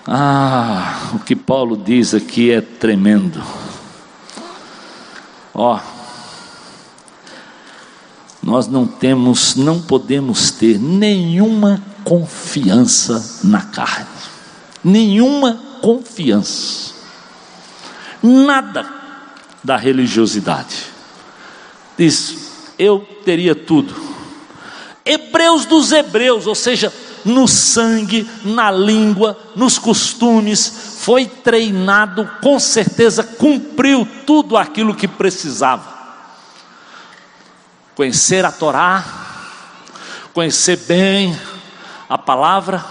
[0.07, 3.43] Ah, o que Paulo diz aqui é tremendo.
[5.53, 5.77] Ó,
[8.41, 14.07] nós não temos, não podemos ter nenhuma confiança na carne,
[14.83, 16.93] nenhuma confiança,
[18.21, 18.85] nada
[19.63, 20.85] da religiosidade.
[21.97, 22.35] Diz:
[22.79, 23.93] eu teria tudo.
[25.05, 26.91] Hebreus dos Hebreus, ou seja,
[27.23, 36.00] no sangue, na língua, nos costumes, foi treinado, com certeza cumpriu tudo aquilo que precisava.
[37.95, 39.03] Conhecer a Torá,
[40.33, 41.37] conhecer bem
[42.09, 42.83] a palavra.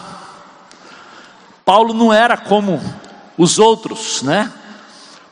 [1.64, 2.80] Paulo não era como
[3.36, 4.52] os outros, né?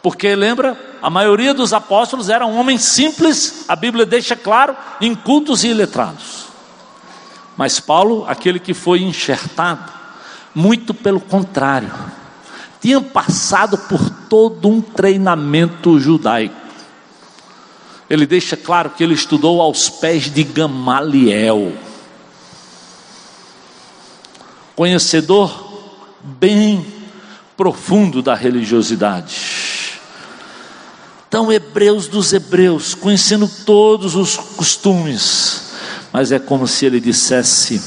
[0.02, 5.68] Porque lembra, a maioria dos apóstolos eram homens simples, a Bíblia deixa claro, incultos e
[5.68, 6.46] iletrados.
[7.56, 9.92] Mas Paulo, aquele que foi enxertado,
[10.54, 11.92] muito pelo contrário,
[12.80, 16.57] tinha passado por todo um treinamento judaico.
[18.08, 21.72] Ele deixa claro que ele estudou aos pés de Gamaliel.
[24.74, 25.68] Conhecedor
[26.22, 26.86] bem
[27.56, 29.36] profundo da religiosidade.
[31.28, 35.72] Então, Hebreus dos Hebreus, conhecendo todos os costumes,
[36.10, 37.82] mas é como se ele dissesse: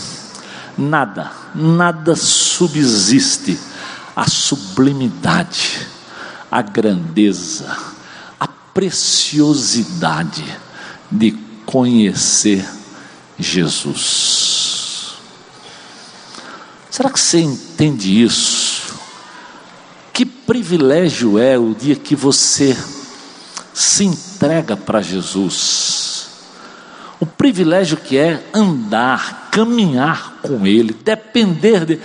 [0.77, 3.59] nada, nada subsiste.
[4.13, 5.87] A sublimidade,
[6.51, 7.73] a grandeza,
[8.73, 10.45] preciosidade
[11.11, 11.31] de
[11.65, 12.67] conhecer
[13.37, 15.15] Jesus.
[16.89, 18.95] Será que você entende isso?
[20.13, 22.77] Que privilégio é o dia que você
[23.73, 26.27] se entrega para Jesus.
[27.19, 31.99] O privilégio que é andar, caminhar com Ele, depender de,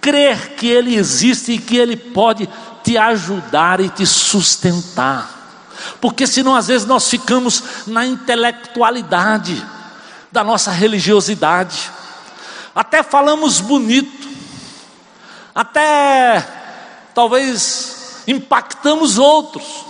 [0.00, 2.48] crer que Ele existe e que Ele pode
[2.82, 5.37] te ajudar e te sustentar.
[6.00, 9.64] Porque senão às vezes nós ficamos na intelectualidade
[10.30, 11.90] da nossa religiosidade.
[12.74, 14.28] Até falamos bonito,
[15.54, 16.46] até
[17.14, 19.84] talvez impactamos outros,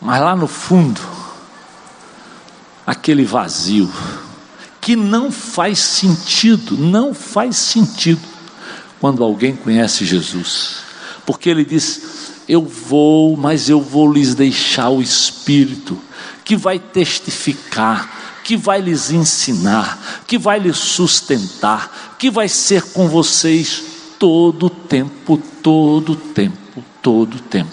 [0.00, 1.00] mas lá no fundo,
[2.84, 3.92] aquele vazio,
[4.80, 8.20] que não faz sentido, não faz sentido,
[9.00, 10.78] quando alguém conhece Jesus,
[11.24, 15.98] porque ele diz: Eu vou, mas eu vou lhes deixar o Espírito,
[16.44, 23.08] que vai testificar, que vai lhes ensinar, que vai lhes sustentar, que vai ser com
[23.08, 23.82] vocês
[24.18, 27.72] todo o tempo, todo o tempo, todo o tempo.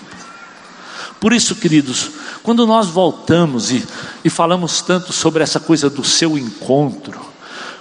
[1.19, 2.11] Por isso, queridos,
[2.41, 3.85] quando nós voltamos e,
[4.23, 7.19] e falamos tanto sobre essa coisa do seu encontro,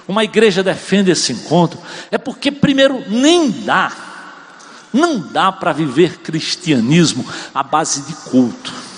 [0.09, 1.79] uma igreja defende esse encontro,
[2.11, 4.08] é porque, primeiro, nem dá,
[4.99, 7.25] não dá para viver cristianismo
[7.55, 8.89] à base de culto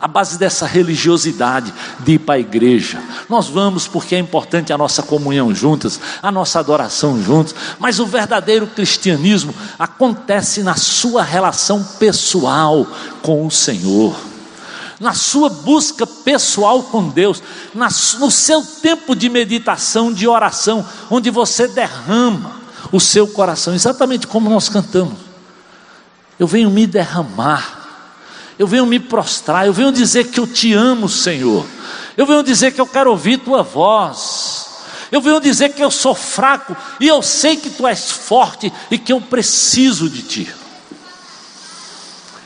[0.00, 2.98] a base dessa religiosidade de ir para a igreja.
[3.28, 8.06] Nós vamos porque é importante a nossa comunhão juntas, a nossa adoração juntos, mas o
[8.06, 12.86] verdadeiro cristianismo acontece na sua relação pessoal
[13.20, 14.16] com o Senhor.
[14.98, 17.42] Na sua busca pessoal com Deus,
[17.74, 22.59] no seu tempo de meditação, de oração, onde você derrama
[22.92, 25.18] o seu coração, exatamente como nós cantamos.
[26.38, 27.80] Eu venho me derramar
[28.60, 31.66] eu venho me prostrar, eu venho dizer que eu te amo, Senhor.
[32.14, 34.66] Eu venho dizer que eu quero ouvir tua voz.
[35.10, 38.98] Eu venho dizer que eu sou fraco e eu sei que tu és forte e
[38.98, 40.54] que eu preciso de ti.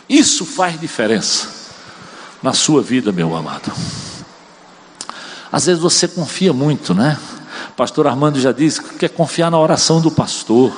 [0.08, 1.48] Isso faz diferença
[2.40, 3.72] na sua vida, meu amado.
[5.50, 7.18] Às vezes você confia muito, né?
[7.76, 10.72] Pastor Armando já disse que quer confiar na oração do pastor.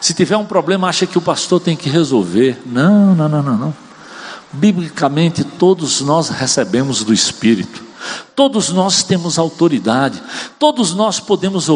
[0.00, 2.60] Se tiver um problema, acha que o pastor tem que resolver.
[2.66, 3.76] Não, não, não, não, não.
[4.52, 7.82] Biblicamente, todos nós recebemos do Espírito,
[8.36, 10.22] todos nós temos autoridade,
[10.58, 11.68] todos nós podemos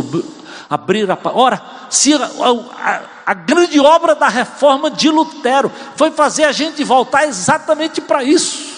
[0.71, 1.19] abrir a.
[1.25, 1.61] Ora,
[1.91, 7.27] se a, a, a grande obra da reforma de Lutero foi fazer a gente voltar
[7.27, 8.69] exatamente para isso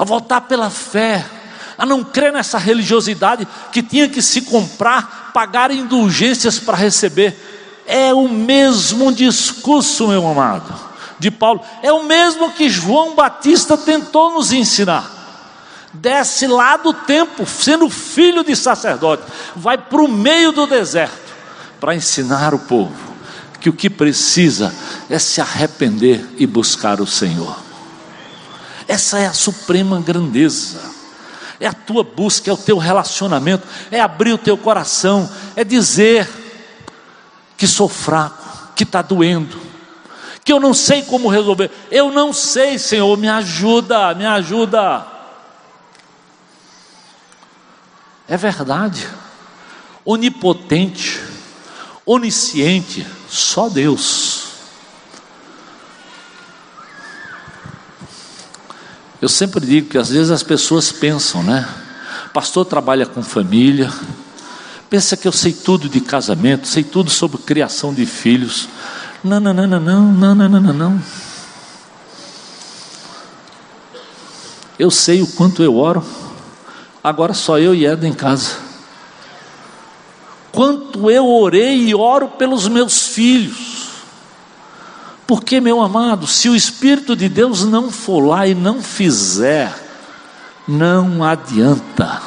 [0.00, 1.22] a voltar pela fé,
[1.80, 7.82] a não crer nessa religiosidade que tinha que se comprar, pagar indulgências para receber.
[7.86, 14.32] É o mesmo discurso, meu amado de Paulo é o mesmo que João Batista tentou
[14.32, 15.18] nos ensinar.
[15.92, 19.24] Desce lá do tempo, sendo filho de sacerdote,
[19.54, 21.30] vai para o meio do deserto
[21.78, 23.10] para ensinar o povo
[23.60, 24.74] que o que precisa
[25.10, 27.58] é se arrepender e buscar o Senhor.
[28.88, 30.80] Essa é a suprema grandeza.
[31.60, 36.28] É a tua busca, é o teu relacionamento, é abrir o teu coração, é dizer
[37.56, 39.60] que sou fraco, que está doendo,
[40.42, 41.70] que eu não sei como resolver.
[41.90, 45.06] Eu não sei, Senhor, me ajuda, me ajuda.
[48.26, 49.06] É verdade.
[50.04, 51.20] Onipotente,
[52.06, 54.39] onisciente, só Deus.
[59.20, 61.68] Eu sempre digo que às vezes as pessoas pensam, né?
[62.32, 63.92] Pastor trabalha com família,
[64.88, 68.68] pensa que eu sei tudo de casamento, sei tudo sobre criação de filhos.
[69.22, 71.02] Não, não, não, não, não, não, não, não, não.
[74.78, 76.02] Eu sei o quanto eu oro.
[77.04, 78.56] Agora só eu e Eda em casa.
[80.50, 83.69] Quanto eu orei e oro pelos meus filhos.
[85.30, 89.72] Porque, meu amado, se o Espírito de Deus não for lá e não fizer,
[90.66, 92.20] não adianta.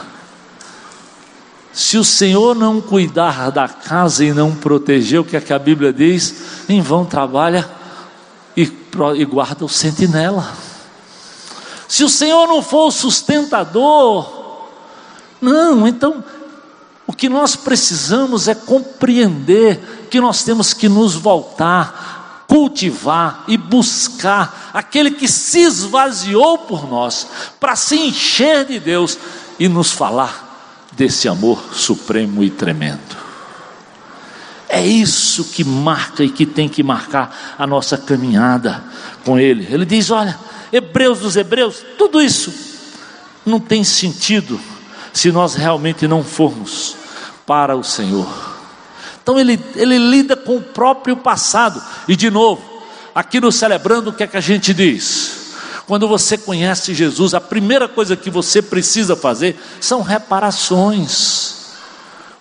[1.74, 5.60] Se o Senhor não cuidar da casa e não proteger, o que é que a
[5.60, 6.64] Bíblia diz?
[6.70, 7.70] Em vão trabalha
[8.56, 8.72] e,
[9.18, 10.50] e guarda o sentinela.
[11.90, 14.70] Se o Senhor não for o sustentador,
[15.42, 16.24] não, então
[17.06, 22.13] o que nós precisamos é compreender que nós temos que nos voltar,
[22.54, 27.28] cultivar e buscar aquele que se esvaziou por nós,
[27.60, 29.18] para se encher de Deus
[29.58, 33.18] e nos falar desse amor supremo e tremendo.
[34.70, 38.84] É isso que marca e que tem que marcar a nossa caminhada
[39.26, 39.68] com Ele.
[39.74, 40.38] Ele diz: olha,
[40.72, 42.54] Hebreus dos Hebreus, tudo isso
[43.44, 44.62] não tem sentido
[45.12, 46.96] se nós realmente não formos
[47.48, 48.53] para o Senhor.
[49.24, 52.62] Então ele, ele lida com o próprio passado, e de novo,
[53.16, 55.44] aqui no celebrando, o que é que a gente diz?
[55.88, 61.56] Quando você conhece Jesus, a primeira coisa que você precisa fazer são reparações.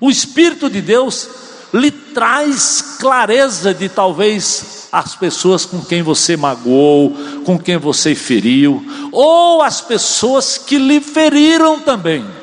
[0.01, 1.29] O Espírito de Deus
[1.73, 8.85] lhe traz clareza de talvez as pessoas com quem você magoou, com quem você feriu,
[9.11, 12.42] ou as pessoas que lhe feriram também.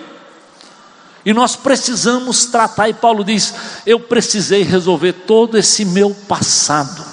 [1.25, 3.53] E nós precisamos tratar, e Paulo diz:
[3.85, 7.05] Eu precisei resolver todo esse meu passado.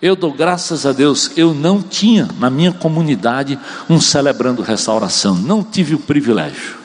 [0.00, 3.58] Eu dou graças a Deus, eu não tinha na minha comunidade
[3.88, 6.76] um celebrando restauração, não tive o privilégio.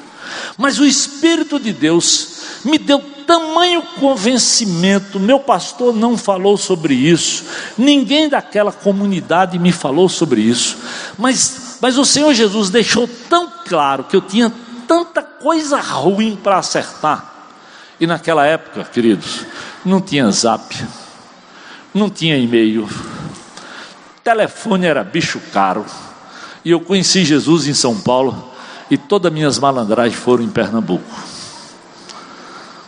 [0.57, 7.43] Mas o Espírito de Deus me deu tamanho convencimento, meu pastor não falou sobre isso,
[7.77, 10.77] ninguém daquela comunidade me falou sobre isso,
[11.17, 14.51] mas Mas o Senhor Jesus deixou tão claro que eu tinha
[14.89, 17.31] tanta coisa ruim para acertar.
[17.99, 19.45] E naquela época, queridos,
[19.85, 20.75] não tinha zap,
[21.93, 22.89] não tinha e-mail,
[24.23, 25.85] telefone era bicho caro.
[26.65, 28.51] E eu conheci Jesus em São Paulo
[28.89, 31.15] e todas minhas malandragens foram em Pernambuco.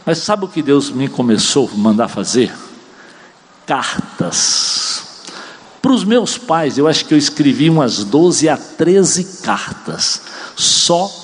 [0.03, 2.51] Mas sabe o que Deus me começou a mandar fazer?
[3.67, 5.21] Cartas.
[5.79, 10.21] Para os meus pais, eu acho que eu escrevi umas 12 a 13 cartas,
[10.55, 11.20] só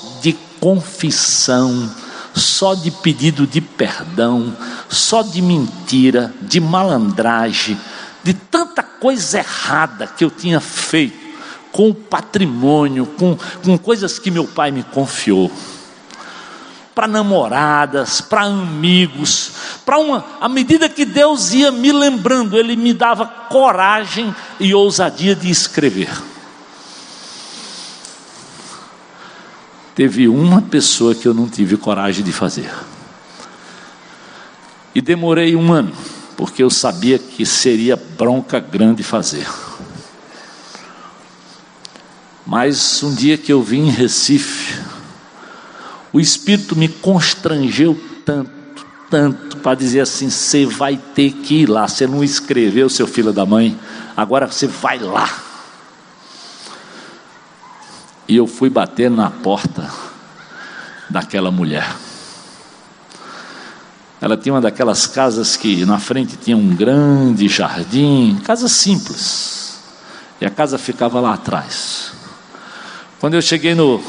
[0.67, 1.89] confissão,
[2.33, 4.53] só de pedido de perdão,
[4.89, 7.79] só de mentira, de malandragem,
[8.21, 11.25] de tanta coisa errada que eu tinha feito
[11.71, 15.49] com o patrimônio, com, com coisas que meu pai me confiou.
[16.93, 19.51] Para namoradas, para amigos,
[19.85, 20.25] para uma.
[20.41, 26.09] À medida que Deus ia me lembrando, Ele me dava coragem e ousadia de escrever.
[29.97, 32.71] Teve uma pessoa que eu não tive coragem de fazer.
[34.93, 35.91] E demorei um ano,
[36.37, 39.47] porque eu sabia que seria bronca grande fazer.
[42.45, 44.79] Mas um dia que eu vim em Recife,
[46.13, 48.51] o Espírito me constrangeu tanto,
[49.09, 51.87] tanto, para dizer assim: você vai ter que ir lá.
[51.87, 53.75] Você não escreveu, seu filho da mãe,
[54.15, 55.46] agora você vai lá.
[58.27, 59.89] E eu fui bater na porta
[61.09, 61.95] daquela mulher.
[64.19, 69.79] Ela tinha uma daquelas casas que na frente tinha um grande jardim, casa simples.
[70.41, 72.11] E a casa ficava lá atrás.
[73.19, 74.03] Quando eu cheguei no,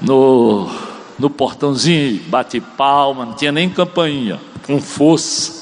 [0.00, 0.70] no,
[1.18, 5.60] no portãozinho, bati palma, não tinha nem campainha, com força.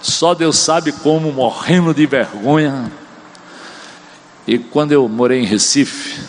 [0.00, 2.90] Só Deus sabe como, morrendo de vergonha.
[4.46, 6.20] E quando eu morei em Recife,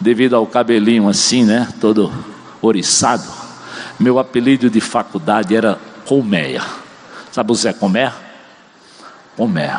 [0.00, 2.12] devido ao cabelinho assim, né, todo
[2.62, 3.24] oriçado,
[3.98, 6.62] meu apelido de faculdade era Colmeia.
[7.32, 8.12] Sabe o Zé Comé?
[9.36, 9.78] Comé.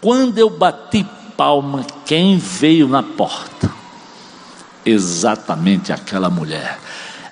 [0.00, 1.06] Quando eu bati
[1.36, 3.70] palma quem veio na porta.
[4.84, 6.78] Exatamente aquela mulher.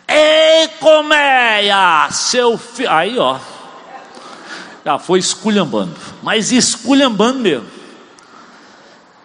[0.07, 2.90] Ei, Coméia, seu filho.
[2.90, 3.38] Aí, ó.
[4.82, 5.94] Já foi esculhambando.
[6.22, 7.78] Mas esculhambando mesmo.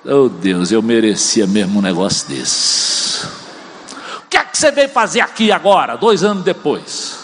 [0.06, 3.26] Oh Deus, eu merecia mesmo um negócio desse.
[4.18, 7.20] O que é que você veio fazer aqui agora, dois anos depois?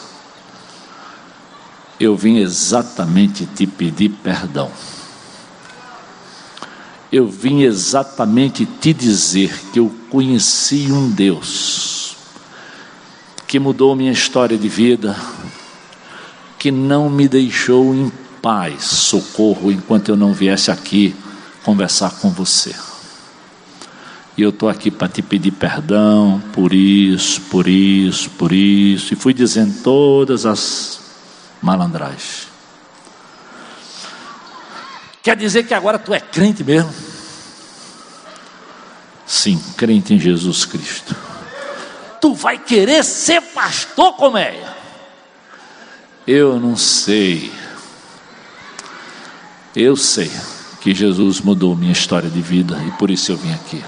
[2.00, 4.72] Eu vim exatamente te pedir perdão
[7.12, 12.16] eu vim exatamente te dizer que eu conheci um Deus
[13.48, 15.16] que mudou minha história de vida,
[16.60, 18.12] que não me deixou em
[18.44, 21.16] paz, socorro, enquanto eu não viesse aqui
[21.70, 22.74] conversar com você.
[24.36, 29.14] E eu estou aqui para te pedir perdão por isso, por isso, por isso.
[29.14, 31.00] E fui dizendo todas as
[31.62, 32.48] malandragens.
[35.22, 36.92] Quer dizer que agora tu é crente mesmo?
[39.28, 41.16] Sim, crente em Jesus Cristo.
[42.20, 44.76] Tu vai querer ser pastor, Coméia?
[46.26, 47.52] Eu não sei.
[49.76, 50.32] Eu sei
[50.82, 53.84] que Jesus mudou minha história de vida e por isso eu vim aqui.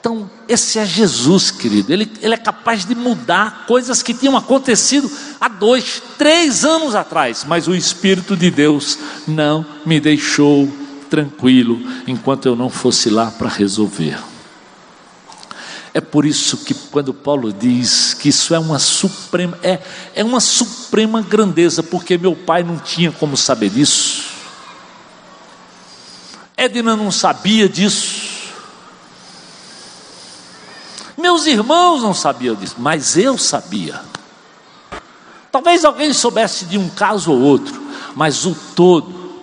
[0.00, 1.92] Então, esse é Jesus, querido.
[1.92, 7.44] Ele, ele é capaz de mudar coisas que tinham acontecido há dois, três anos atrás,
[7.46, 10.68] mas o Espírito de Deus não me deixou
[11.10, 14.18] tranquilo enquanto eu não fosse lá para resolver.
[15.92, 19.80] É por isso que quando Paulo diz que isso é uma suprema, é,
[20.14, 24.37] é uma suprema grandeza, porque meu pai não tinha como saber disso.
[26.58, 28.52] Edna não sabia disso.
[31.16, 34.00] Meus irmãos não sabiam disso, mas eu sabia.
[35.52, 37.80] Talvez alguém soubesse de um caso ou outro,
[38.16, 39.42] mas o todo,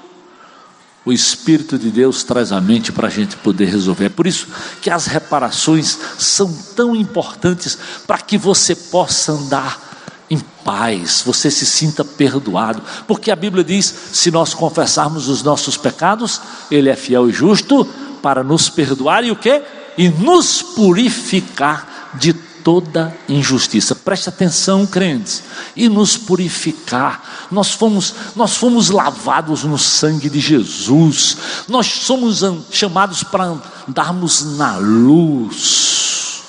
[1.05, 4.05] o Espírito de Deus traz a mente para a gente poder resolver.
[4.05, 4.47] É por isso
[4.81, 9.84] que as reparações são tão importantes para que você possa andar
[10.29, 15.77] em paz, você se sinta perdoado, porque a Bíblia diz: se nós confessarmos os nossos
[15.77, 17.85] pecados, Ele é fiel e justo
[18.21, 19.61] para nos perdoar e o que?
[19.97, 23.95] e nos purificar de toda injustiça.
[23.95, 25.43] Preste atenção, crentes,
[25.75, 27.47] e nos purificar.
[27.51, 31.37] Nós fomos, nós fomos lavados no sangue de Jesus.
[31.67, 36.41] Nós somos chamados para andarmos na luz,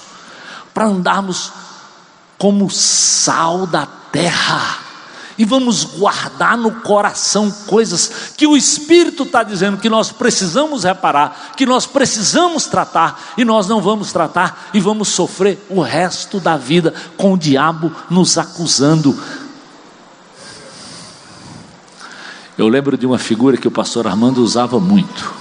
[0.73, 1.53] para andarmos
[2.39, 4.85] como sal da terra.
[5.39, 11.53] e vamos guardar no coração coisas que o Espírito está dizendo que nós precisamos reparar,
[11.55, 16.57] que nós precisamos tratar, e nós não vamos tratar e vamos sofrer o resto da
[16.57, 19.15] vida com o diabo nos acusando.
[22.57, 25.35] Eu lembro de uma figura que o pastor Armando usava muito.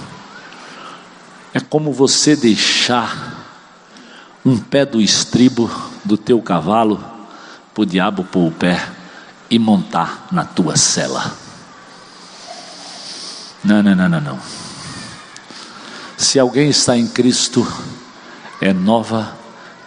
[1.54, 3.34] É como você deixar
[4.44, 5.70] um pé do estribo
[6.06, 7.04] do teu cavalo
[7.74, 8.88] para o diabo pôr o pé
[9.50, 11.32] e montar na tua cela.
[13.62, 14.38] Não, não, não, não, não.
[16.16, 17.66] Se alguém está em Cristo,
[18.60, 19.36] é nova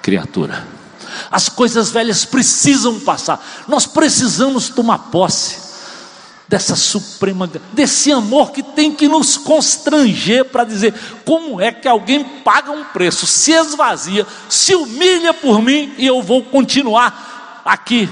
[0.02, 0.68] criatura.
[1.32, 3.44] As coisas velhas precisam passar.
[3.68, 5.69] Nós precisamos tomar posse
[6.50, 12.24] dessa suprema, desse amor que tem que nos constranger para dizer como é que alguém
[12.24, 18.10] paga um preço, se esvazia, se humilha por mim e eu vou continuar aqui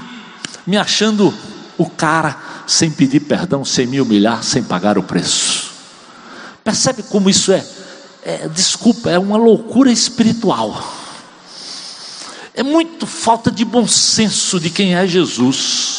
[0.64, 1.34] me achando
[1.76, 5.72] o cara sem pedir perdão, sem me humilhar, sem pagar o preço.
[6.62, 7.66] Percebe como isso é?
[8.22, 10.80] é desculpa, é uma loucura espiritual.
[12.54, 15.97] É muito falta de bom senso de quem é Jesus.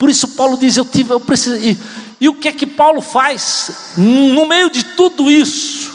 [0.00, 1.56] Por isso Paulo diz: eu tive, eu preciso.
[1.56, 1.78] E,
[2.22, 5.92] e o que é que Paulo faz no meio de tudo isso?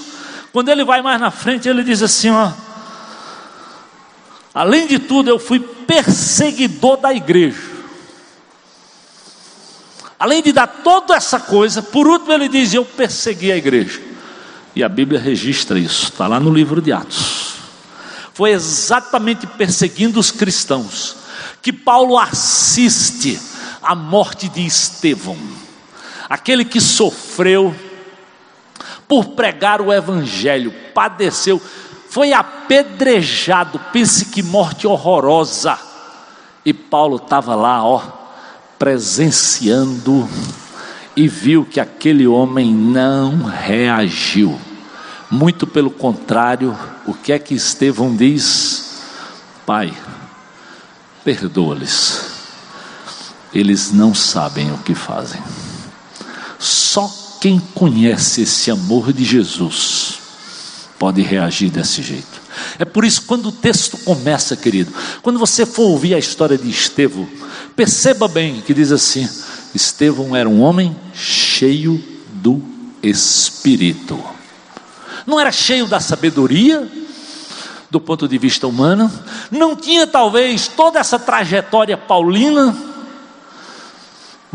[0.53, 2.51] Quando ele vai mais na frente, ele diz assim: ó,
[4.53, 7.59] além de tudo, eu fui perseguidor da igreja.
[10.19, 13.99] Além de dar toda essa coisa, por último ele diz: Eu persegui a igreja.
[14.75, 17.55] E a Bíblia registra isso, está lá no livro de Atos.
[18.35, 21.15] Foi exatamente perseguindo os cristãos
[21.59, 23.39] que Paulo assiste
[23.85, 25.37] a morte de Estevão,
[26.29, 27.73] aquele que sofreu
[29.07, 31.61] por pregar o Evangelho, padeceu,
[32.09, 35.77] foi apedrejado, pense que morte horrorosa.
[36.63, 38.01] E Paulo estava lá, ó,
[38.79, 40.27] presenciando
[41.15, 44.59] e viu que aquele homem não reagiu.
[45.29, 49.01] Muito pelo contrário, o que é que Estevão diz?
[49.65, 49.93] Pai,
[51.23, 52.34] perdoa-lhes,
[53.55, 55.41] eles não sabem o que fazem.
[56.59, 60.19] Só quem conhece esse amor de Jesus
[60.99, 62.41] pode reagir desse jeito.
[62.77, 66.69] É por isso quando o texto começa, querido, quando você for ouvir a história de
[66.69, 67.27] Estevão,
[67.75, 69.27] perceba bem que diz assim:
[69.73, 72.03] Estevão era um homem cheio
[72.33, 72.61] do
[73.01, 74.21] Espírito.
[75.25, 76.87] Não era cheio da sabedoria,
[77.89, 79.11] do ponto de vista humano,
[79.49, 82.75] não tinha talvez toda essa trajetória paulina,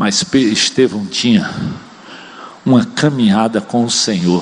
[0.01, 1.47] mas Estevão tinha
[2.65, 4.41] uma caminhada com o Senhor,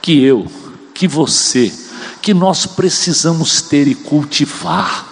[0.00, 0.46] que eu,
[0.94, 1.74] que você,
[2.22, 5.04] que nós precisamos ter e cultivar.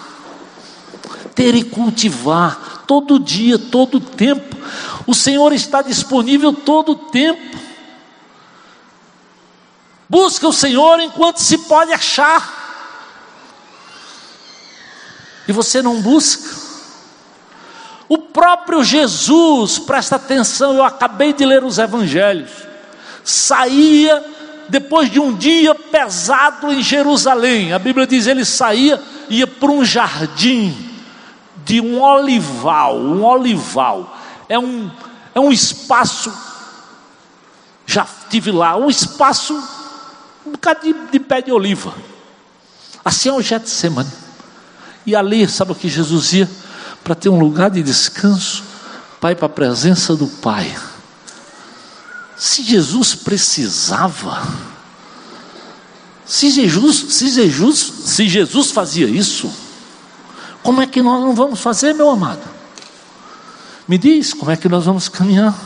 [1.34, 4.56] Ter e cultivar todo dia, todo tempo.
[5.04, 7.58] O Senhor está disponível todo tempo.
[10.08, 12.56] Busca o Senhor enquanto se pode achar.
[15.48, 16.69] E você não busca.
[18.10, 22.50] O próprio Jesus, presta atenção, eu acabei de ler os evangelhos,
[23.22, 24.20] saía
[24.68, 29.84] depois de um dia pesado em Jerusalém, a Bíblia diz: ele saía, ia para um
[29.84, 30.76] jardim
[31.64, 32.96] de um olival.
[32.96, 34.90] Um olival é um,
[35.32, 36.36] é um espaço,
[37.86, 39.54] já tive lá, um espaço,
[40.44, 41.94] um bocado de, de pé de oliva.
[43.04, 44.10] Assim é o Getsemane.
[45.06, 46.50] E ali, sabe o que Jesus ia?
[47.10, 48.62] Para ter um lugar de descanso,
[49.20, 50.72] para ir para a presença do Pai.
[52.36, 54.40] Se Jesus precisava,
[56.24, 59.52] se Jesus, se Jesus, se Jesus fazia isso,
[60.62, 62.48] como é que nós não vamos fazer, meu amado?
[63.88, 65.58] Me diz, como é que nós vamos caminhar?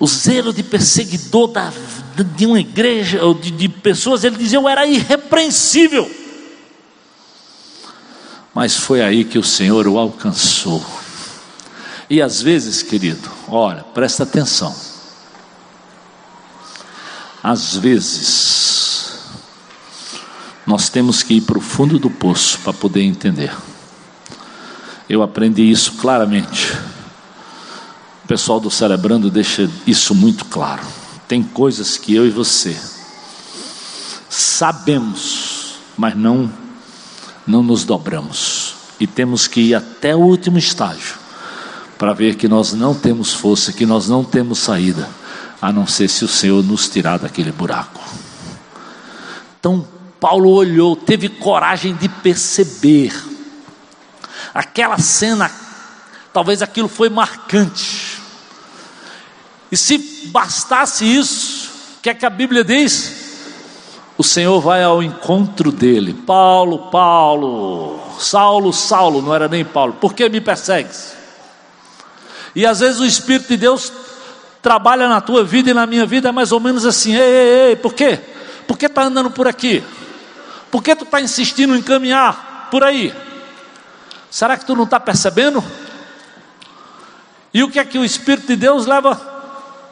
[0.00, 1.72] O zelo de perseguidor da,
[2.36, 6.23] de uma igreja, ou de, de pessoas, ele dizia, eu era irrepreensível.
[8.54, 10.84] Mas foi aí que o Senhor o alcançou.
[12.08, 14.74] E às vezes, querido, olha, presta atenção.
[17.42, 19.18] Às vezes,
[20.66, 23.54] nós temos que ir para o fundo do poço para poder entender.
[25.08, 26.72] Eu aprendi isso claramente.
[28.24, 30.82] O pessoal do Celebrando deixa isso muito claro.
[31.26, 32.78] Tem coisas que eu e você
[34.34, 36.50] sabemos, mas não
[37.46, 41.16] não nos dobramos e temos que ir até o último estágio
[41.98, 45.08] para ver que nós não temos força, que nós não temos saída,
[45.60, 48.00] a não ser se o Senhor nos tirar daquele buraco.
[49.58, 49.86] Então,
[50.20, 53.12] Paulo olhou, teve coragem de perceber
[54.54, 55.50] Aquela cena,
[56.32, 58.20] talvez aquilo foi marcante.
[59.70, 63.23] E se bastasse isso, o que é que a Bíblia diz?
[64.16, 66.14] O Senhor vai ao encontro dele.
[66.14, 71.16] Paulo, Paulo, Saulo, Saulo, não era nem Paulo, por que me persegues?
[72.54, 73.92] E às vezes o Espírito de Deus
[74.62, 77.68] trabalha na tua vida e na minha vida é mais ou menos assim: ei, ei,
[77.68, 78.20] ei, por quê?
[78.66, 79.82] Por que está andando por aqui?
[80.70, 83.12] Por que tu está insistindo em caminhar por aí?
[84.30, 85.62] Será que tu não está percebendo?
[87.52, 89.20] E o que é que o Espírito de Deus leva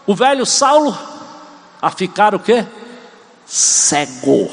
[0.06, 0.96] o velho Saulo
[1.80, 2.66] a ficar o quê?
[3.46, 4.50] Cego.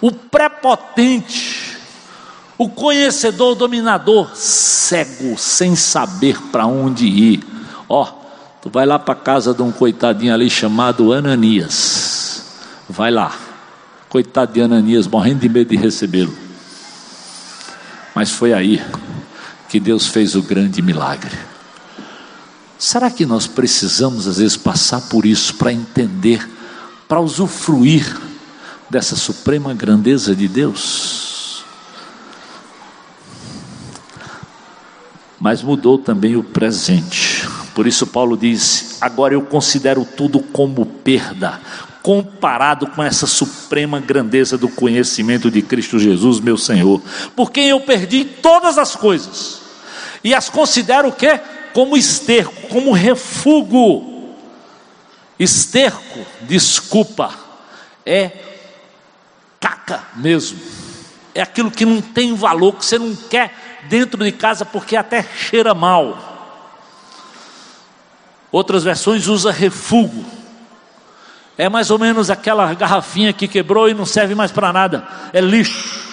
[0.00, 1.76] O prepotente,
[2.58, 7.44] o conhecedor, o dominador, cego, sem saber para onde ir.
[7.88, 8.04] Ó,
[8.60, 12.44] tu vai lá para casa de um coitadinho ali chamado Ananias.
[12.88, 13.34] Vai lá.
[14.08, 16.36] Coitado de Ananias, morrendo de medo de recebê-lo.
[18.14, 18.84] Mas foi aí
[19.68, 21.36] que Deus fez o grande milagre.
[22.78, 26.46] Será que nós precisamos às vezes passar por isso para entender,
[27.12, 28.18] para usufruir
[28.88, 31.62] dessa suprema grandeza de Deus?
[35.38, 37.46] Mas mudou também o presente.
[37.74, 41.60] Por isso Paulo diz: agora eu considero tudo como perda,
[42.02, 46.98] comparado com essa suprema grandeza do conhecimento de Cristo Jesus, meu Senhor,
[47.36, 49.60] por quem eu perdi todas as coisas
[50.24, 51.38] e as considero o que?
[51.74, 54.11] Como esterco, como refúgio.
[55.42, 57.34] Esterco, desculpa,
[58.04, 58.30] é
[59.58, 60.60] caca mesmo.
[61.34, 65.22] É aquilo que não tem valor, que você não quer dentro de casa porque até
[65.22, 66.30] cheira mal.
[68.50, 70.24] Outras versões usa refúgio
[71.56, 75.40] é mais ou menos aquela garrafinha que quebrou e não serve mais para nada, é
[75.40, 76.11] lixo.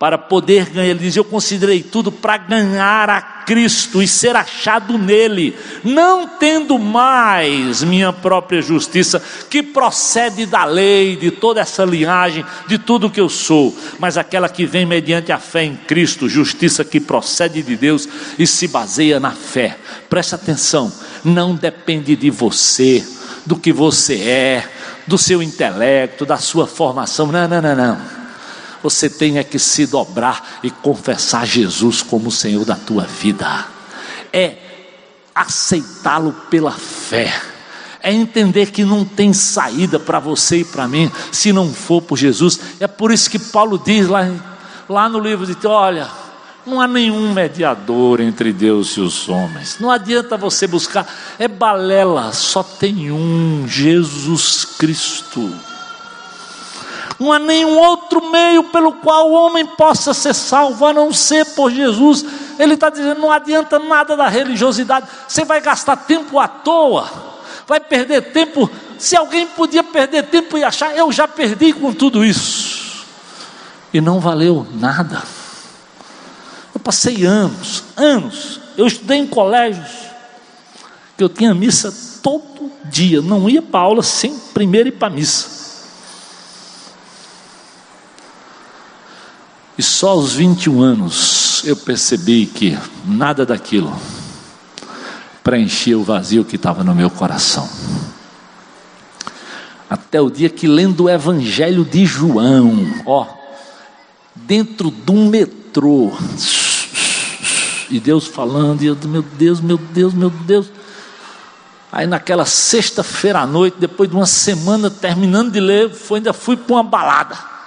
[0.00, 4.96] Para poder ganhar, ele diz: Eu considerei tudo para ganhar a Cristo e ser achado
[4.96, 12.46] nele, não tendo mais minha própria justiça, que procede da lei, de toda essa linhagem,
[12.66, 16.82] de tudo que eu sou, mas aquela que vem mediante a fé em Cristo, justiça
[16.82, 19.76] que procede de Deus e se baseia na fé.
[20.08, 20.90] Preste atenção,
[21.22, 23.06] não depende de você
[23.44, 24.64] do que você é,
[25.06, 27.26] do seu intelecto, da sua formação.
[27.26, 28.19] Não, não, não, não.
[28.82, 33.66] Você tem é que se dobrar e confessar Jesus como o Senhor da tua vida.
[34.32, 34.56] É
[35.34, 37.32] aceitá-lo pela fé.
[38.02, 42.16] É entender que não tem saída para você e para mim se não for por
[42.16, 42.58] Jesus.
[42.80, 44.26] É por isso que Paulo diz lá,
[44.88, 46.08] lá no livro de Olha,
[46.66, 49.78] não há nenhum mediador entre Deus e os homens.
[49.80, 51.06] Não adianta você buscar,
[51.38, 55.52] é balela, só tem um, Jesus Cristo.
[57.20, 61.44] Não há nenhum outro meio pelo qual o homem possa ser salvo, a não ser
[61.44, 62.24] por Jesus.
[62.58, 67.10] Ele está dizendo: não adianta nada da religiosidade, você vai gastar tempo à toa,
[67.66, 68.70] vai perder tempo.
[68.98, 73.04] Se alguém podia perder tempo e achar, eu já perdi com tudo isso,
[73.92, 75.22] e não valeu nada.
[76.74, 78.60] Eu passei anos, anos.
[78.78, 79.90] Eu estudei em colégios
[81.18, 81.92] que eu tinha missa
[82.22, 83.20] todo dia.
[83.20, 85.59] Não ia para aula sem primeiro ir para missa.
[89.80, 92.76] E só aos 21 anos eu percebi que
[93.06, 93.98] nada daquilo
[95.42, 97.66] preenchia o vazio que estava no meu coração.
[99.88, 102.76] Até o dia que lendo o Evangelho de João,
[103.06, 103.26] ó,
[104.34, 106.12] dentro de um metrô,
[107.88, 110.70] e Deus falando, e eu, meu Deus, meu Deus, meu Deus.
[111.90, 116.58] Aí naquela sexta-feira à noite, depois de uma semana terminando de ler, foi, ainda fui
[116.58, 117.59] para uma balada.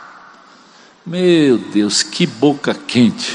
[1.06, 3.34] Meu Deus, que boca quente.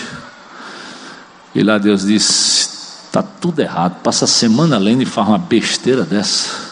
[1.54, 2.68] E lá Deus disse:
[3.06, 6.68] está tudo errado, passa a semana lendo e faz uma besteira dessa.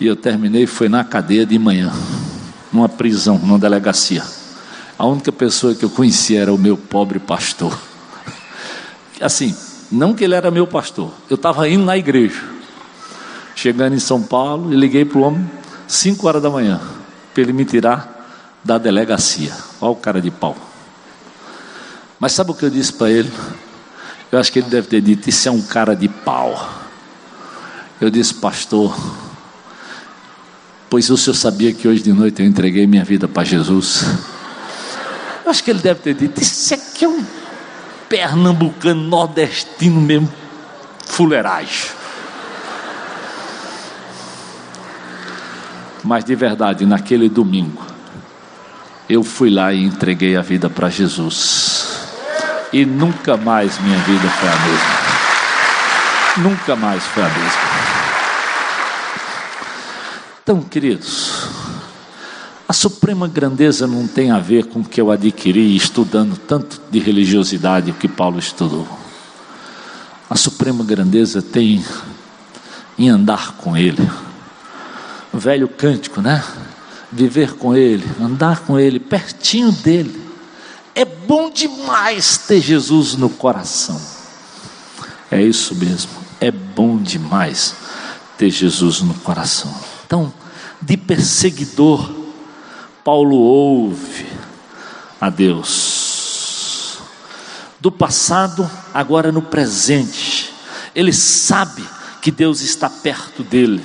[0.00, 1.92] E eu terminei, foi na cadeia de manhã,
[2.72, 4.24] numa prisão, numa delegacia.
[4.98, 7.76] A única pessoa que eu conhecia era o meu pobre pastor
[9.22, 9.54] assim,
[9.90, 12.42] não que ele era meu pastor, eu estava indo na igreja,
[13.54, 15.48] chegando em São Paulo, e liguei para o homem,
[15.86, 16.80] 5 horas da manhã,
[17.32, 18.11] para ele me tirar
[18.64, 19.52] da delegacia.
[19.80, 20.56] Olha o cara de pau.
[22.18, 23.32] Mas sabe o que eu disse para ele?
[24.30, 26.82] Eu acho que ele deve ter dito: Isso é um cara de pau.
[28.00, 28.96] Eu disse, pastor,
[30.90, 34.04] pois o senhor sabia que hoje de noite eu entreguei minha vida para Jesus?
[35.44, 37.24] Eu acho que ele deve ter dito: Isso aqui é um
[38.08, 40.32] pernambucano, nordestino mesmo,
[41.06, 41.90] fuleiragem.
[46.02, 47.91] Mas de verdade, naquele domingo,
[49.12, 51.98] eu fui lá e entreguei a vida para Jesus.
[52.72, 56.48] E nunca mais minha vida foi a mesma.
[56.48, 57.60] Nunca mais foi a mesma.
[60.42, 61.46] Então, queridos,
[62.66, 66.98] a suprema grandeza não tem a ver com o que eu adquiri estudando tanto de
[66.98, 68.88] religiosidade que Paulo estudou.
[70.30, 71.84] A suprema grandeza tem
[72.98, 74.10] em andar com Ele.
[75.30, 76.42] O velho cântico, né?
[77.12, 80.20] Viver com Ele, andar com Ele, pertinho dele.
[80.94, 84.00] É bom demais ter Jesus no coração.
[85.30, 86.10] É isso mesmo,
[86.40, 87.74] é bom demais
[88.36, 89.74] ter Jesus no coração.
[90.04, 90.32] Então,
[90.80, 92.12] de perseguidor,
[93.04, 94.26] Paulo ouve
[95.20, 96.98] a Deus.
[97.80, 100.52] Do passado, agora no presente.
[100.94, 101.84] Ele sabe
[102.20, 103.82] que Deus está perto dele.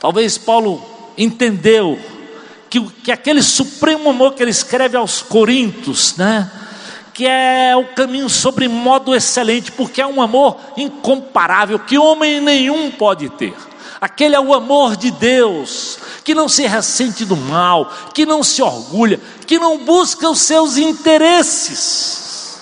[0.00, 0.87] Talvez Paulo
[1.18, 1.98] entendeu
[2.70, 6.50] que, que aquele supremo amor que ele escreve aos Coríntios, né?
[7.12, 12.92] que é o caminho sobre modo excelente, porque é um amor incomparável que homem nenhum
[12.92, 13.52] pode ter.
[14.00, 18.62] Aquele é o amor de Deus, que não se ressente do mal, que não se
[18.62, 22.60] orgulha, que não busca os seus interesses.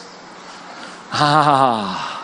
[1.12, 2.22] Ah,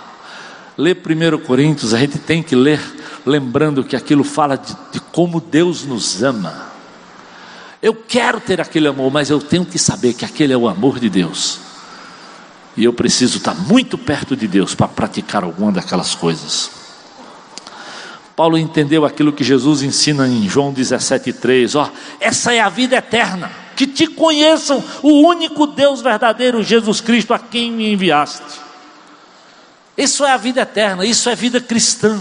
[0.78, 2.80] ler 1 Coríntios, a gente tem que ler
[3.24, 6.72] lembrando que aquilo fala de, de como Deus nos ama.
[7.80, 11.00] Eu quero ter aquele amor, mas eu tenho que saber que aquele é o amor
[11.00, 11.58] de Deus.
[12.76, 16.70] E eu preciso estar muito perto de Deus para praticar alguma daquelas coisas.
[18.34, 23.50] Paulo entendeu aquilo que Jesus ensina em João 17,3: ó, essa é a vida eterna,
[23.76, 28.60] que te conheçam o único Deus verdadeiro, Jesus Cristo, a quem me enviaste.
[29.96, 32.18] Isso é a vida eterna, isso é vida cristã.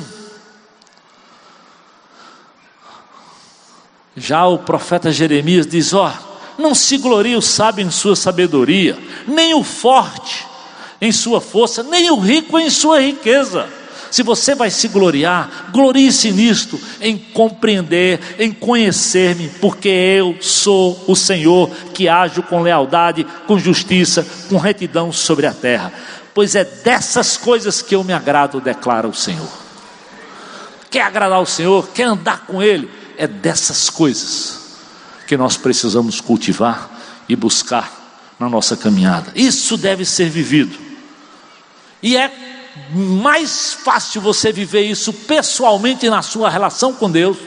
[4.16, 6.14] Já o profeta Jeremias diz: ó,
[6.57, 8.97] não se glorie o sábio em sua sabedoria,
[9.28, 10.45] nem o forte
[10.99, 13.68] em sua força, nem o rico em sua riqueza
[14.12, 21.16] se você vai se gloriar, glorie-se nisto, em compreender, em conhecer-me, porque eu sou o
[21.16, 25.93] Senhor que ajo com lealdade, com justiça, com retidão sobre a terra.
[26.34, 29.49] Pois é dessas coisas que eu me agrado, declara o Senhor.
[30.89, 32.91] Quer agradar o Senhor, quer andar com Ele,
[33.22, 34.62] é dessas coisas
[35.28, 36.90] que nós precisamos cultivar
[37.30, 39.32] e buscar na nossa caminhada.
[39.36, 40.76] Isso deve ser vivido.
[42.02, 42.32] E é
[42.92, 47.38] mais fácil você viver isso pessoalmente na sua relação com Deus,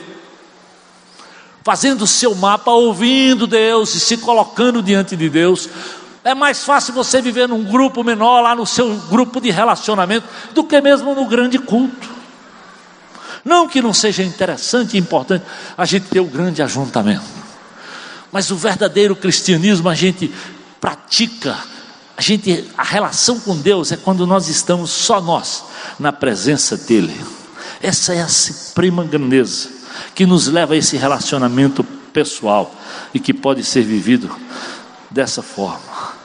[1.61, 5.67] fazendo o seu mapa, ouvindo Deus e se colocando diante de Deus.
[6.23, 10.63] É mais fácil você viver num grupo menor, lá no seu grupo de relacionamento, do
[10.63, 12.14] que mesmo no grande culto.
[13.45, 15.45] Não que não seja interessante e importante
[15.77, 17.23] a gente ter o grande ajuntamento,
[18.31, 20.33] mas o verdadeiro cristianismo a gente
[20.81, 21.55] pratica
[22.17, 25.65] a gente, a relação com Deus é quando nós estamos só nós
[25.99, 27.13] na presença dele.
[27.81, 29.69] Essa é a suprema grandeza
[30.13, 32.73] que nos leva a esse relacionamento pessoal
[33.13, 34.33] e que pode ser vivido
[35.11, 36.15] dessa forma.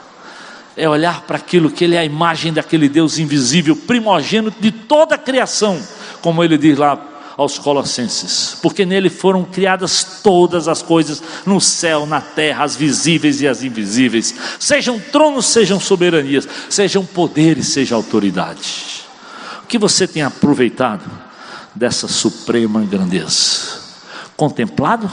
[0.77, 5.17] É olhar para aquilo que ele é a imagem daquele Deus invisível, primogênito de toda
[5.17, 5.83] a criação,
[6.21, 7.11] como ele diz lá
[7.41, 13.41] aos Colossenses, porque nele foram criadas todas as coisas no céu, na terra, as visíveis
[13.41, 19.07] e as invisíveis, sejam tronos, sejam soberanias, sejam poderes, seja autoridade.
[19.63, 21.11] O que você tem aproveitado
[21.75, 23.81] dessa suprema grandeza?
[24.37, 25.11] Contemplado?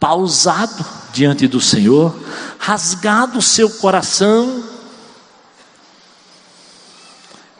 [0.00, 2.12] Pausado diante do Senhor?
[2.58, 4.64] Rasgado o seu coração?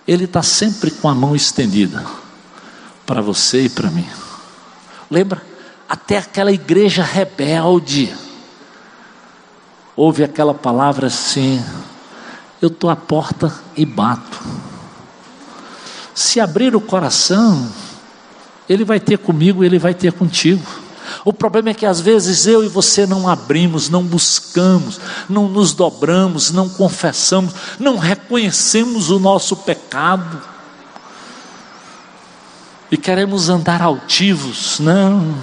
[0.09, 2.24] Ele está sempre com a mão estendida
[3.07, 4.07] para você e para mim.
[5.11, 5.43] Lembra?
[5.89, 8.15] Até aquela igreja rebelde.
[9.97, 11.63] Houve aquela palavra assim:
[12.61, 14.41] Eu estou à porta e bato.
[16.15, 17.71] Se abrir o coração,
[18.69, 20.65] Ele vai ter comigo, Ele vai ter contigo.
[21.25, 24.99] O problema é que às vezes eu e você não abrimos, não buscamos,
[25.29, 30.54] não nos dobramos, não confessamos, não reconhecemos o nosso pecado
[32.91, 34.79] e queremos andar altivos.
[34.79, 35.35] Não.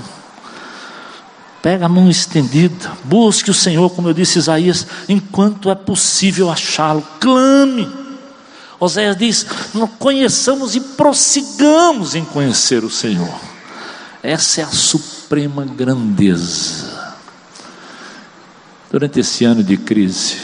[1.62, 7.06] Pega a mão estendida, busque o Senhor, como eu disse Isaías, enquanto é possível achá-lo,
[7.20, 7.88] clame.
[8.80, 13.32] Oséias diz: não conheçamos e prossigamos em conhecer o Senhor.
[14.24, 17.16] Essa é a suprema grandeza.
[18.92, 20.38] Durante esse ano de crise,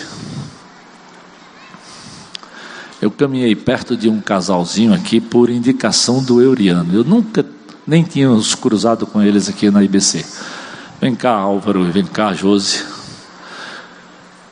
[3.01, 6.93] eu caminhei perto de um casalzinho aqui por indicação do Euriano.
[6.93, 7.45] Eu nunca
[7.85, 10.25] nem tínhamos cruzado com eles aqui na IBC.
[10.99, 12.83] Vem cá, Álvaro, vem cá, Josi.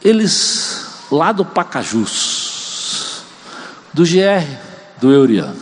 [0.04, 3.24] Eles lá do Pacajus,
[3.94, 4.46] do GR,
[5.02, 5.56] do Euriano,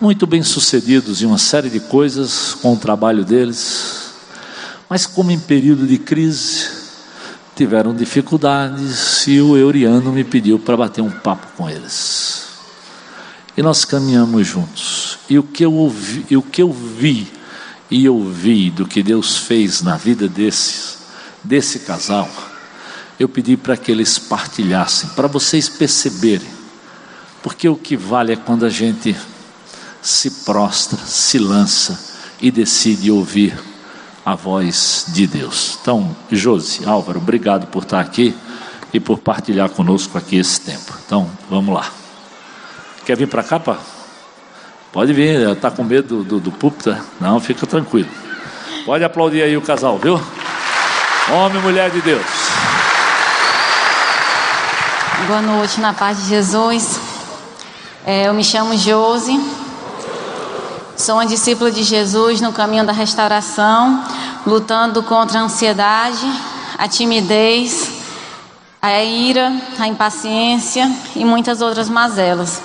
[0.00, 4.12] muito bem sucedidos em uma série de coisas com o trabalho deles,
[4.88, 6.77] mas como em período de crise,
[7.58, 12.46] tiveram dificuldades e o Euriano me pediu para bater um papo com eles.
[13.56, 15.18] E nós caminhamos juntos.
[15.28, 17.26] E o que eu ouvi, e o que eu vi
[17.90, 20.98] e ouvi do que Deus fez na vida desses,
[21.42, 22.30] desse casal,
[23.18, 26.48] eu pedi para que eles partilhassem, para vocês perceberem.
[27.42, 29.16] Porque o que vale é quando a gente
[30.00, 31.98] se prostra, se lança
[32.40, 33.58] e decide ouvir
[34.28, 35.78] a voz de Deus.
[35.80, 38.36] Então, Josi, Álvaro, obrigado por estar aqui
[38.92, 40.92] e por partilhar conosco aqui esse tempo.
[41.06, 41.86] Então, vamos lá.
[43.06, 43.78] Quer vir para cá, pá?
[44.92, 46.94] Pode vir, está com medo do, do, do púlpito?
[47.18, 48.10] Não, fica tranquilo.
[48.84, 50.20] Pode aplaudir aí o casal, viu?
[51.32, 52.26] Homem e mulher de Deus.
[55.26, 57.00] Boa noite, na paz de Jesus.
[58.04, 59.40] É, eu me chamo Josi,
[60.98, 64.04] sou uma discípula de Jesus no caminho da restauração,
[64.48, 66.26] lutando contra a ansiedade,
[66.78, 67.90] a timidez,
[68.80, 72.62] a ira, a impaciência e muitas outras mazelas.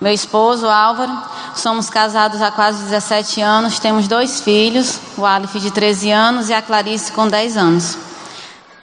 [0.00, 1.16] Meu esposo, Álvaro,
[1.54, 6.52] somos casados há quase 17 anos, temos dois filhos, o Aleph de 13 anos e
[6.52, 7.96] a Clarice com 10 anos.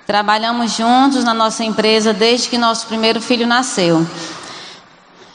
[0.07, 4.07] Trabalhamos juntos na nossa empresa desde que nosso primeiro filho nasceu.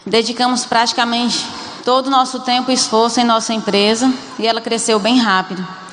[0.07, 1.46] Dedicamos praticamente
[1.84, 5.86] todo o nosso tempo e esforço em nossa empresa e ela cresceu bem rápido.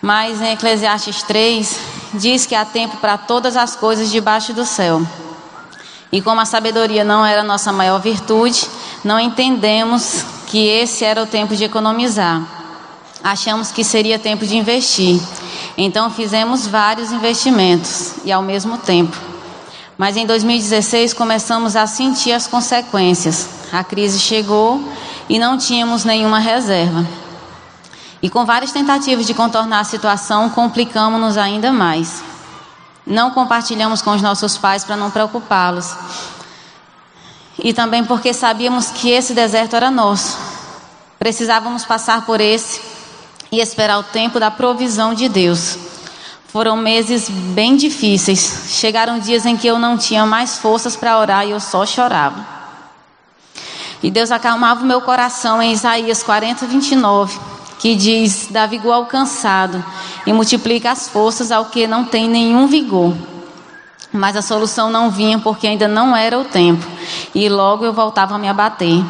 [0.00, 1.80] Mas em Eclesiastes 3
[2.14, 5.02] diz que há tempo para todas as coisas debaixo do céu.
[6.10, 8.66] E como a sabedoria não era nossa maior virtude,
[9.04, 12.42] não entendemos que esse era o tempo de economizar.
[13.22, 15.20] Achamos que seria tempo de investir.
[15.76, 19.16] Então fizemos vários investimentos e ao mesmo tempo.
[19.98, 23.48] Mas em 2016 começamos a sentir as consequências.
[23.72, 24.80] A crise chegou
[25.28, 27.04] e não tínhamos nenhuma reserva.
[28.20, 32.22] E com várias tentativas de contornar a situação, complicamos-nos ainda mais.
[33.06, 35.96] Não compartilhamos com os nossos pais para não preocupá-los.
[37.58, 40.36] E também porque sabíamos que esse deserto era nosso.
[41.18, 42.80] Precisávamos passar por esse
[43.50, 45.78] e esperar o tempo da provisão de Deus.
[46.48, 48.64] Foram meses bem difíceis.
[48.68, 52.44] Chegaram dias em que eu não tinha mais forças para orar e eu só chorava.
[54.02, 59.06] E Deus acalmava o meu coração em Isaías 40, 29 que diz: dá vigor ao
[59.06, 59.84] cansado
[60.26, 63.14] e multiplica as forças ao que não tem nenhum vigor.
[64.12, 66.86] Mas a solução não vinha porque ainda não era o tempo,
[67.34, 69.04] e logo eu voltava a me abater.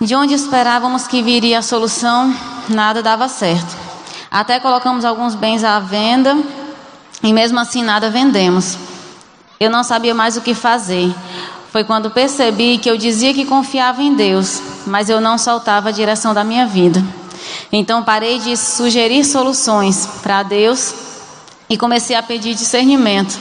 [0.00, 2.32] De onde esperávamos que viria a solução,
[2.68, 3.76] nada dava certo.
[4.30, 6.38] Até colocamos alguns bens à venda
[7.22, 8.78] e mesmo assim nada vendemos.
[9.58, 11.12] Eu não sabia mais o que fazer.
[11.72, 15.92] Foi quando percebi que eu dizia que confiava em Deus, mas eu não soltava a
[15.92, 17.02] direção da minha vida.
[17.72, 20.94] Então parei de sugerir soluções para Deus
[21.68, 23.38] e comecei a pedir discernimento.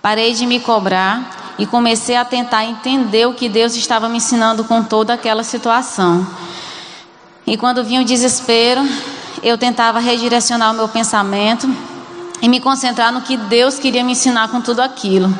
[0.00, 4.64] Parei de me cobrar e comecei a tentar entender o que Deus estava me ensinando
[4.64, 6.26] com toda aquela situação.
[7.46, 8.86] E quando vinha o desespero,
[9.42, 11.68] eu tentava redirecionar o meu pensamento
[12.40, 15.32] e me concentrar no que Deus queria me ensinar com tudo aquilo.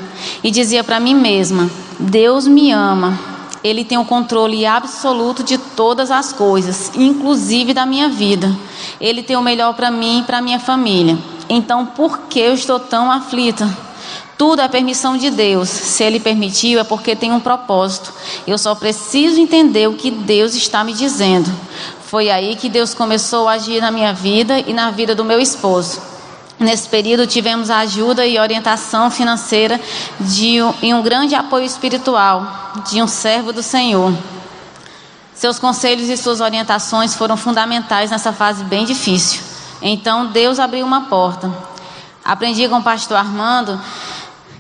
[0.42, 3.32] E dizia para mim mesma: Deus me ama
[3.62, 8.54] ele tem o controle absoluto de todas as coisas, inclusive da minha vida.
[9.00, 11.16] Ele tem o melhor para mim e para minha família.
[11.48, 13.68] Então, por que eu estou tão aflita?
[14.36, 15.68] Tudo é permissão de Deus.
[15.68, 18.12] Se Ele permitiu, é porque tem um propósito.
[18.46, 21.48] Eu só preciso entender o que Deus está me dizendo.
[22.06, 25.38] Foi aí que Deus começou a agir na minha vida e na vida do meu
[25.38, 26.11] esposo.
[26.59, 29.80] Nesse período tivemos a ajuda e orientação financeira
[30.20, 34.12] de e um grande apoio espiritual de um servo do Senhor.
[35.34, 39.40] Seus conselhos e suas orientações foram fundamentais nessa fase bem difícil.
[39.80, 41.53] Então Deus abriu uma porta.
[42.24, 43.80] Aprendi com o pastor Armando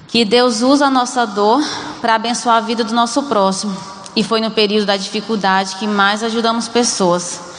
[0.08, 1.62] que Deus usa a nossa dor
[2.00, 3.74] para abençoar a vida do nosso próximo.
[4.14, 7.51] E foi no período da dificuldade que mais ajudamos pessoas.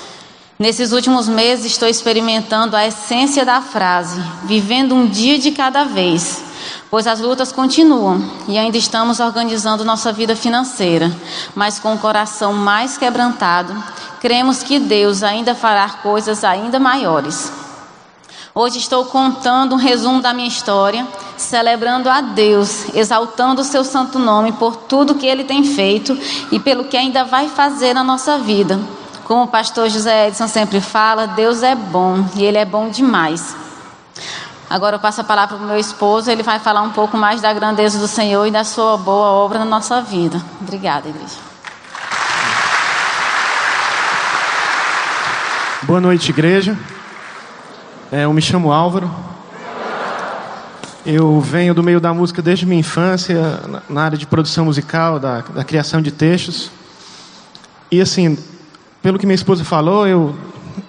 [0.64, 6.42] Nesses últimos meses estou experimentando a essência da frase, vivendo um dia de cada vez,
[6.90, 11.12] pois as lutas continuam e ainda estamos organizando nossa vida financeira,
[11.54, 13.76] mas com o coração mais quebrantado,
[14.22, 17.52] cremos que Deus ainda fará coisas ainda maiores.
[18.56, 21.06] Hoje estou contando um resumo da minha história,
[21.36, 26.18] celebrando a Deus, exaltando o seu santo nome por tudo que ele tem feito
[26.54, 28.80] e pelo que ainda vai fazer na nossa vida
[29.26, 33.56] Como o pastor José Edson sempre fala, Deus é bom e Ele é bom demais.
[34.70, 37.40] Agora eu passo a palavra para o meu esposo, ele vai falar um pouco mais
[37.42, 40.42] da grandeza do Senhor e da sua boa obra na nossa vida.
[40.60, 41.36] Obrigada, igreja.
[45.84, 46.76] Boa noite, igreja.
[48.12, 49.14] É, eu me chamo Álvaro.
[51.06, 53.60] Eu venho do meio da música desde minha infância,
[53.90, 56.72] na área de produção musical, da, da criação de textos.
[57.92, 58.38] E assim,
[59.04, 60.34] pelo que minha esposa falou, eu,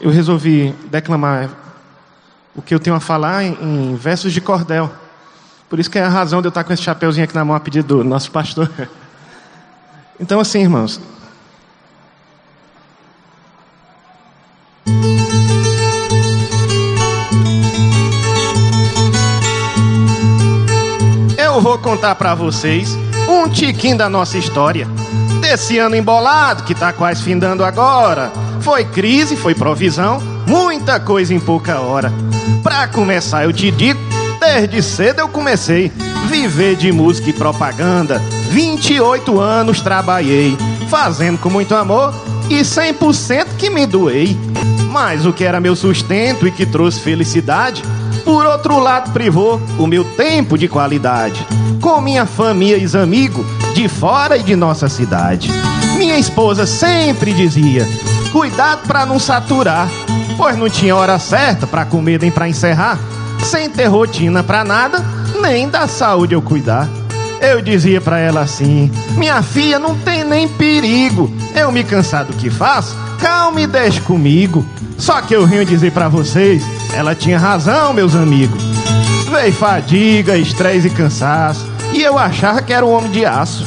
[0.01, 1.51] eu resolvi declamar
[2.55, 4.89] o que eu tenho a falar em, em, versos de cordel.
[5.69, 7.57] Por isso que é a razão de eu estar com esse chapeuzinho aqui na mão
[7.57, 8.71] a pedido do nosso pastor.
[10.21, 11.01] Então, assim, irmãos.
[21.37, 22.97] Eu vou contar para vocês
[23.29, 24.87] um tiquinho da nossa história.
[25.45, 28.33] Desse ano embolado que tá quase findando agora.
[28.63, 32.11] Foi crise, foi provisão, muita coisa em pouca hora.
[32.63, 34.01] Pra começar, eu te digo,
[34.41, 35.93] desde cedo eu comecei
[36.31, 38.21] viver de música e propaganda.
[38.49, 40.57] 28 anos trabalhei,
[40.89, 42.15] fazendo com muito amor
[42.49, 44.35] e 100% que me doei.
[44.91, 47.85] Mas o que era meu sustento e que trouxe felicidade,
[48.25, 51.47] por outro lado privou o meu tempo de qualidade.
[51.83, 53.45] Com minha família e amigos
[53.75, 55.51] de fora e de nossa cidade.
[55.99, 57.87] Minha esposa sempre dizia:
[58.33, 59.89] cuidado para não saturar,
[60.37, 62.99] pois não tinha hora certa para comer nem para encerrar,
[63.43, 65.05] sem ter rotina para nada,
[65.43, 66.89] nem da saúde eu cuidar.
[67.41, 71.31] Eu dizia para ela assim: Minha filha, não tem nem perigo.
[71.55, 74.65] Eu me cansar do que faço, calma e deixe comigo.
[74.97, 76.63] Só que eu rio dizer para vocês:
[76.95, 78.63] ela tinha razão, meus amigos.
[79.31, 83.65] Veio fadiga, estresse e cansaço, e eu achava que era um homem de aço.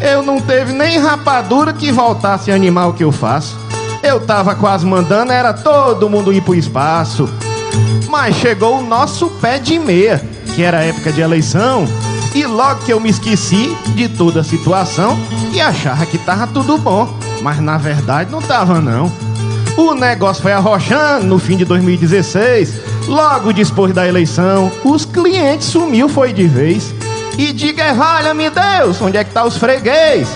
[0.00, 3.56] Eu não teve nem rapadura que voltasse a animar o que eu faço.
[4.02, 7.28] Eu tava quase mandando, era todo mundo ir pro espaço.
[8.08, 10.24] Mas chegou o nosso pé de meia,
[10.54, 11.86] que era época de eleição.
[12.34, 15.18] E logo que eu me esqueci de toda a situação
[15.52, 17.08] e achava que tava tudo bom.
[17.42, 19.12] Mas na verdade não tava não.
[19.76, 22.74] O negócio foi arrochando no fim de 2016.
[23.06, 26.94] Logo depois da eleição, os clientes sumiu foi de vez.
[27.38, 30.28] E diga, valha-me Deus, onde é que tá os freguês?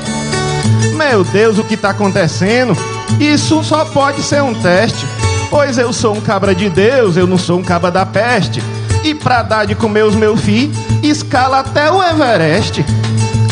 [0.97, 2.77] Meu Deus, o que tá acontecendo?
[3.19, 5.07] Isso só pode ser um teste,
[5.49, 8.63] pois eu sou um cabra de Deus, eu não sou um cabra da peste.
[9.03, 12.85] E pra dar de comer os meus filhos, escala até o Everest.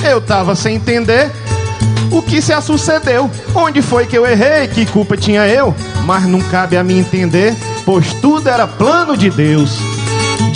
[0.05, 1.30] Eu tava sem entender
[2.11, 3.30] o que se sucedeu.
[3.55, 4.68] Onde foi que eu errei?
[4.68, 5.74] Que culpa tinha eu?
[6.05, 9.78] Mas não cabe a mim entender, pois tudo era plano de Deus.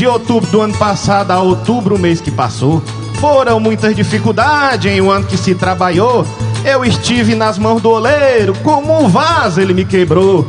[0.02, 2.82] De outubro do ano passado a outubro, o mês que passou,
[3.20, 6.26] foram muitas dificuldades em um ano que se trabalhou.
[6.64, 10.44] Eu estive nas mãos do oleiro, como um vaso ele me quebrou.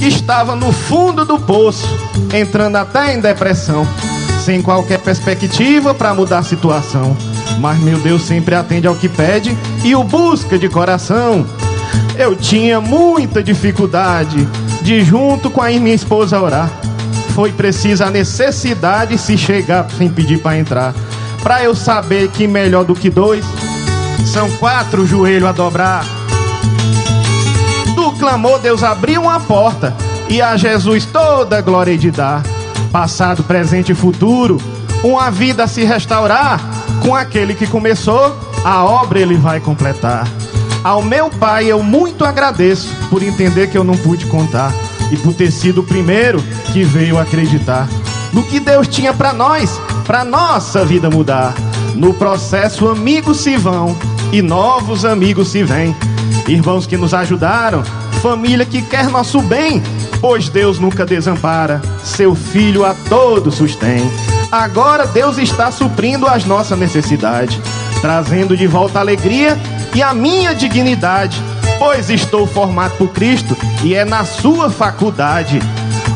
[0.00, 1.86] Estava no fundo do poço,
[2.32, 3.86] entrando até em depressão,
[4.42, 7.14] sem qualquer perspectiva para mudar a situação.
[7.60, 9.54] Mas meu Deus sempre atende ao que pede
[9.84, 11.44] e o busca de coração.
[12.16, 14.48] Eu tinha muita dificuldade
[14.80, 16.87] de, junto com a minha esposa, orar.
[17.34, 20.94] Foi precisa a necessidade se chegar sem pedir para entrar.
[21.42, 23.44] Para eu saber que melhor do que dois
[24.32, 26.04] são quatro joelhos a dobrar.
[27.94, 29.94] Do clamor, Deus abriu uma porta
[30.28, 32.42] e a Jesus toda a glória de dar.
[32.92, 34.60] Passado, presente e futuro,
[35.02, 36.60] uma vida se restaurar.
[37.02, 40.26] Com aquele que começou, a obra ele vai completar.
[40.82, 44.72] Ao meu pai eu muito agradeço por entender que eu não pude contar
[45.10, 47.88] e por ter sido o primeiro que veio acreditar
[48.32, 51.54] no que Deus tinha para nós, para nossa vida mudar.
[51.94, 53.96] No processo, amigos se vão
[54.32, 55.96] e novos amigos se vêm.
[56.46, 57.82] Irmãos que nos ajudaram,
[58.22, 59.82] família que quer nosso bem,
[60.20, 64.10] pois Deus nunca desampara, seu filho a todos sustém.
[64.50, 67.58] Agora Deus está suprindo as nossas necessidades,
[68.00, 69.58] trazendo de volta a alegria
[69.94, 71.42] e a minha dignidade,
[71.78, 75.60] pois estou formado por Cristo e é na sua faculdade.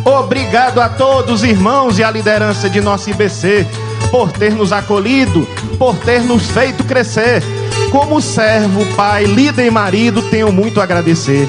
[0.04, 3.66] Obrigado a todos, irmãos, e a liderança de nosso IBC,
[4.10, 5.46] por ter nos acolhido,
[5.78, 7.42] por ter nos feito crescer.
[7.90, 11.48] Como servo, pai, líder e marido, tenho muito a agradecer.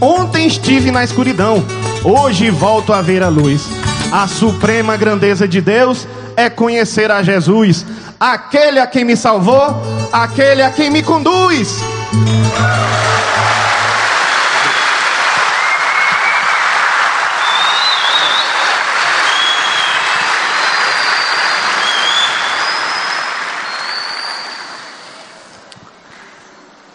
[0.00, 1.64] Ontem estive na escuridão,
[2.02, 3.68] hoje volto a ver a luz.
[4.12, 7.86] A suprema grandeza de Deus é conhecer a Jesus,
[8.20, 9.82] aquele a quem me salvou,
[10.12, 11.80] aquele a quem me conduz.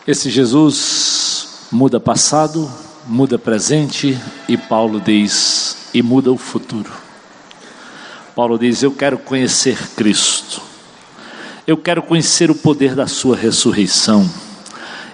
[0.09, 2.67] Esse Jesus muda passado,
[3.05, 6.91] muda presente e Paulo diz e muda o futuro.
[8.35, 10.63] Paulo diz: Eu quero conhecer Cristo,
[11.67, 14.27] eu quero conhecer o poder da Sua ressurreição,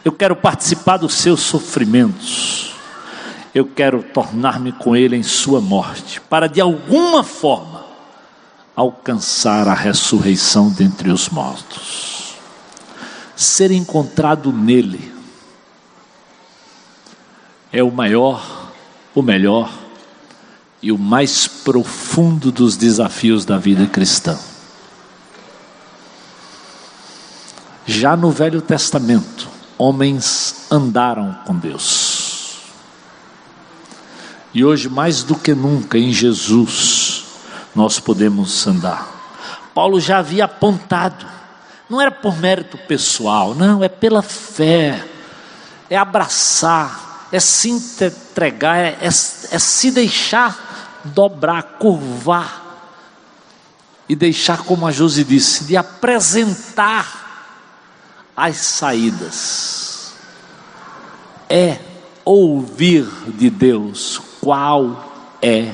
[0.05, 2.73] eu quero participar dos seus sofrimentos,
[3.53, 7.83] eu quero tornar-me com Ele em Sua morte, para de alguma forma
[8.73, 12.24] alcançar a ressurreição dentre os mortos,
[13.35, 15.13] ser encontrado nele
[17.71, 18.71] é o maior,
[19.13, 19.71] o melhor
[20.81, 24.37] e o mais profundo dos desafios da vida cristã.
[27.85, 32.61] Já no Velho Testamento, homens andaram com Deus.
[34.53, 37.25] E hoje, mais do que nunca, em Jesus,
[37.75, 39.05] nós podemos andar.
[39.73, 41.25] Paulo já havia apontado,
[41.89, 45.05] não era por mérito pessoal, não, é pela fé,
[45.89, 52.63] é abraçar, é se entregar, é, é, é se deixar dobrar, curvar
[54.07, 57.25] e deixar, como a Josi disse, de apresentar
[58.35, 60.13] as saídas.
[61.49, 61.77] É
[62.23, 65.71] ouvir de Deus qual é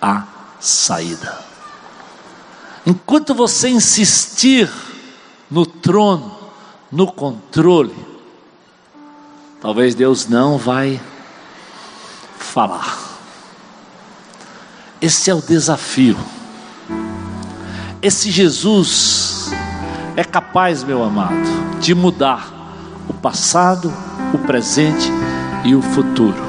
[0.00, 0.24] a
[0.60, 1.38] saída.
[2.86, 4.70] Enquanto você insistir
[5.82, 6.36] trono,
[6.90, 7.94] no controle,
[9.60, 11.00] talvez Deus não vai
[12.38, 12.98] falar.
[15.00, 16.16] Esse é o desafio.
[18.00, 19.50] Esse Jesus
[20.16, 22.52] é capaz, meu amado, de mudar
[23.08, 23.92] o passado,
[24.34, 25.10] o presente
[25.64, 26.47] e o futuro.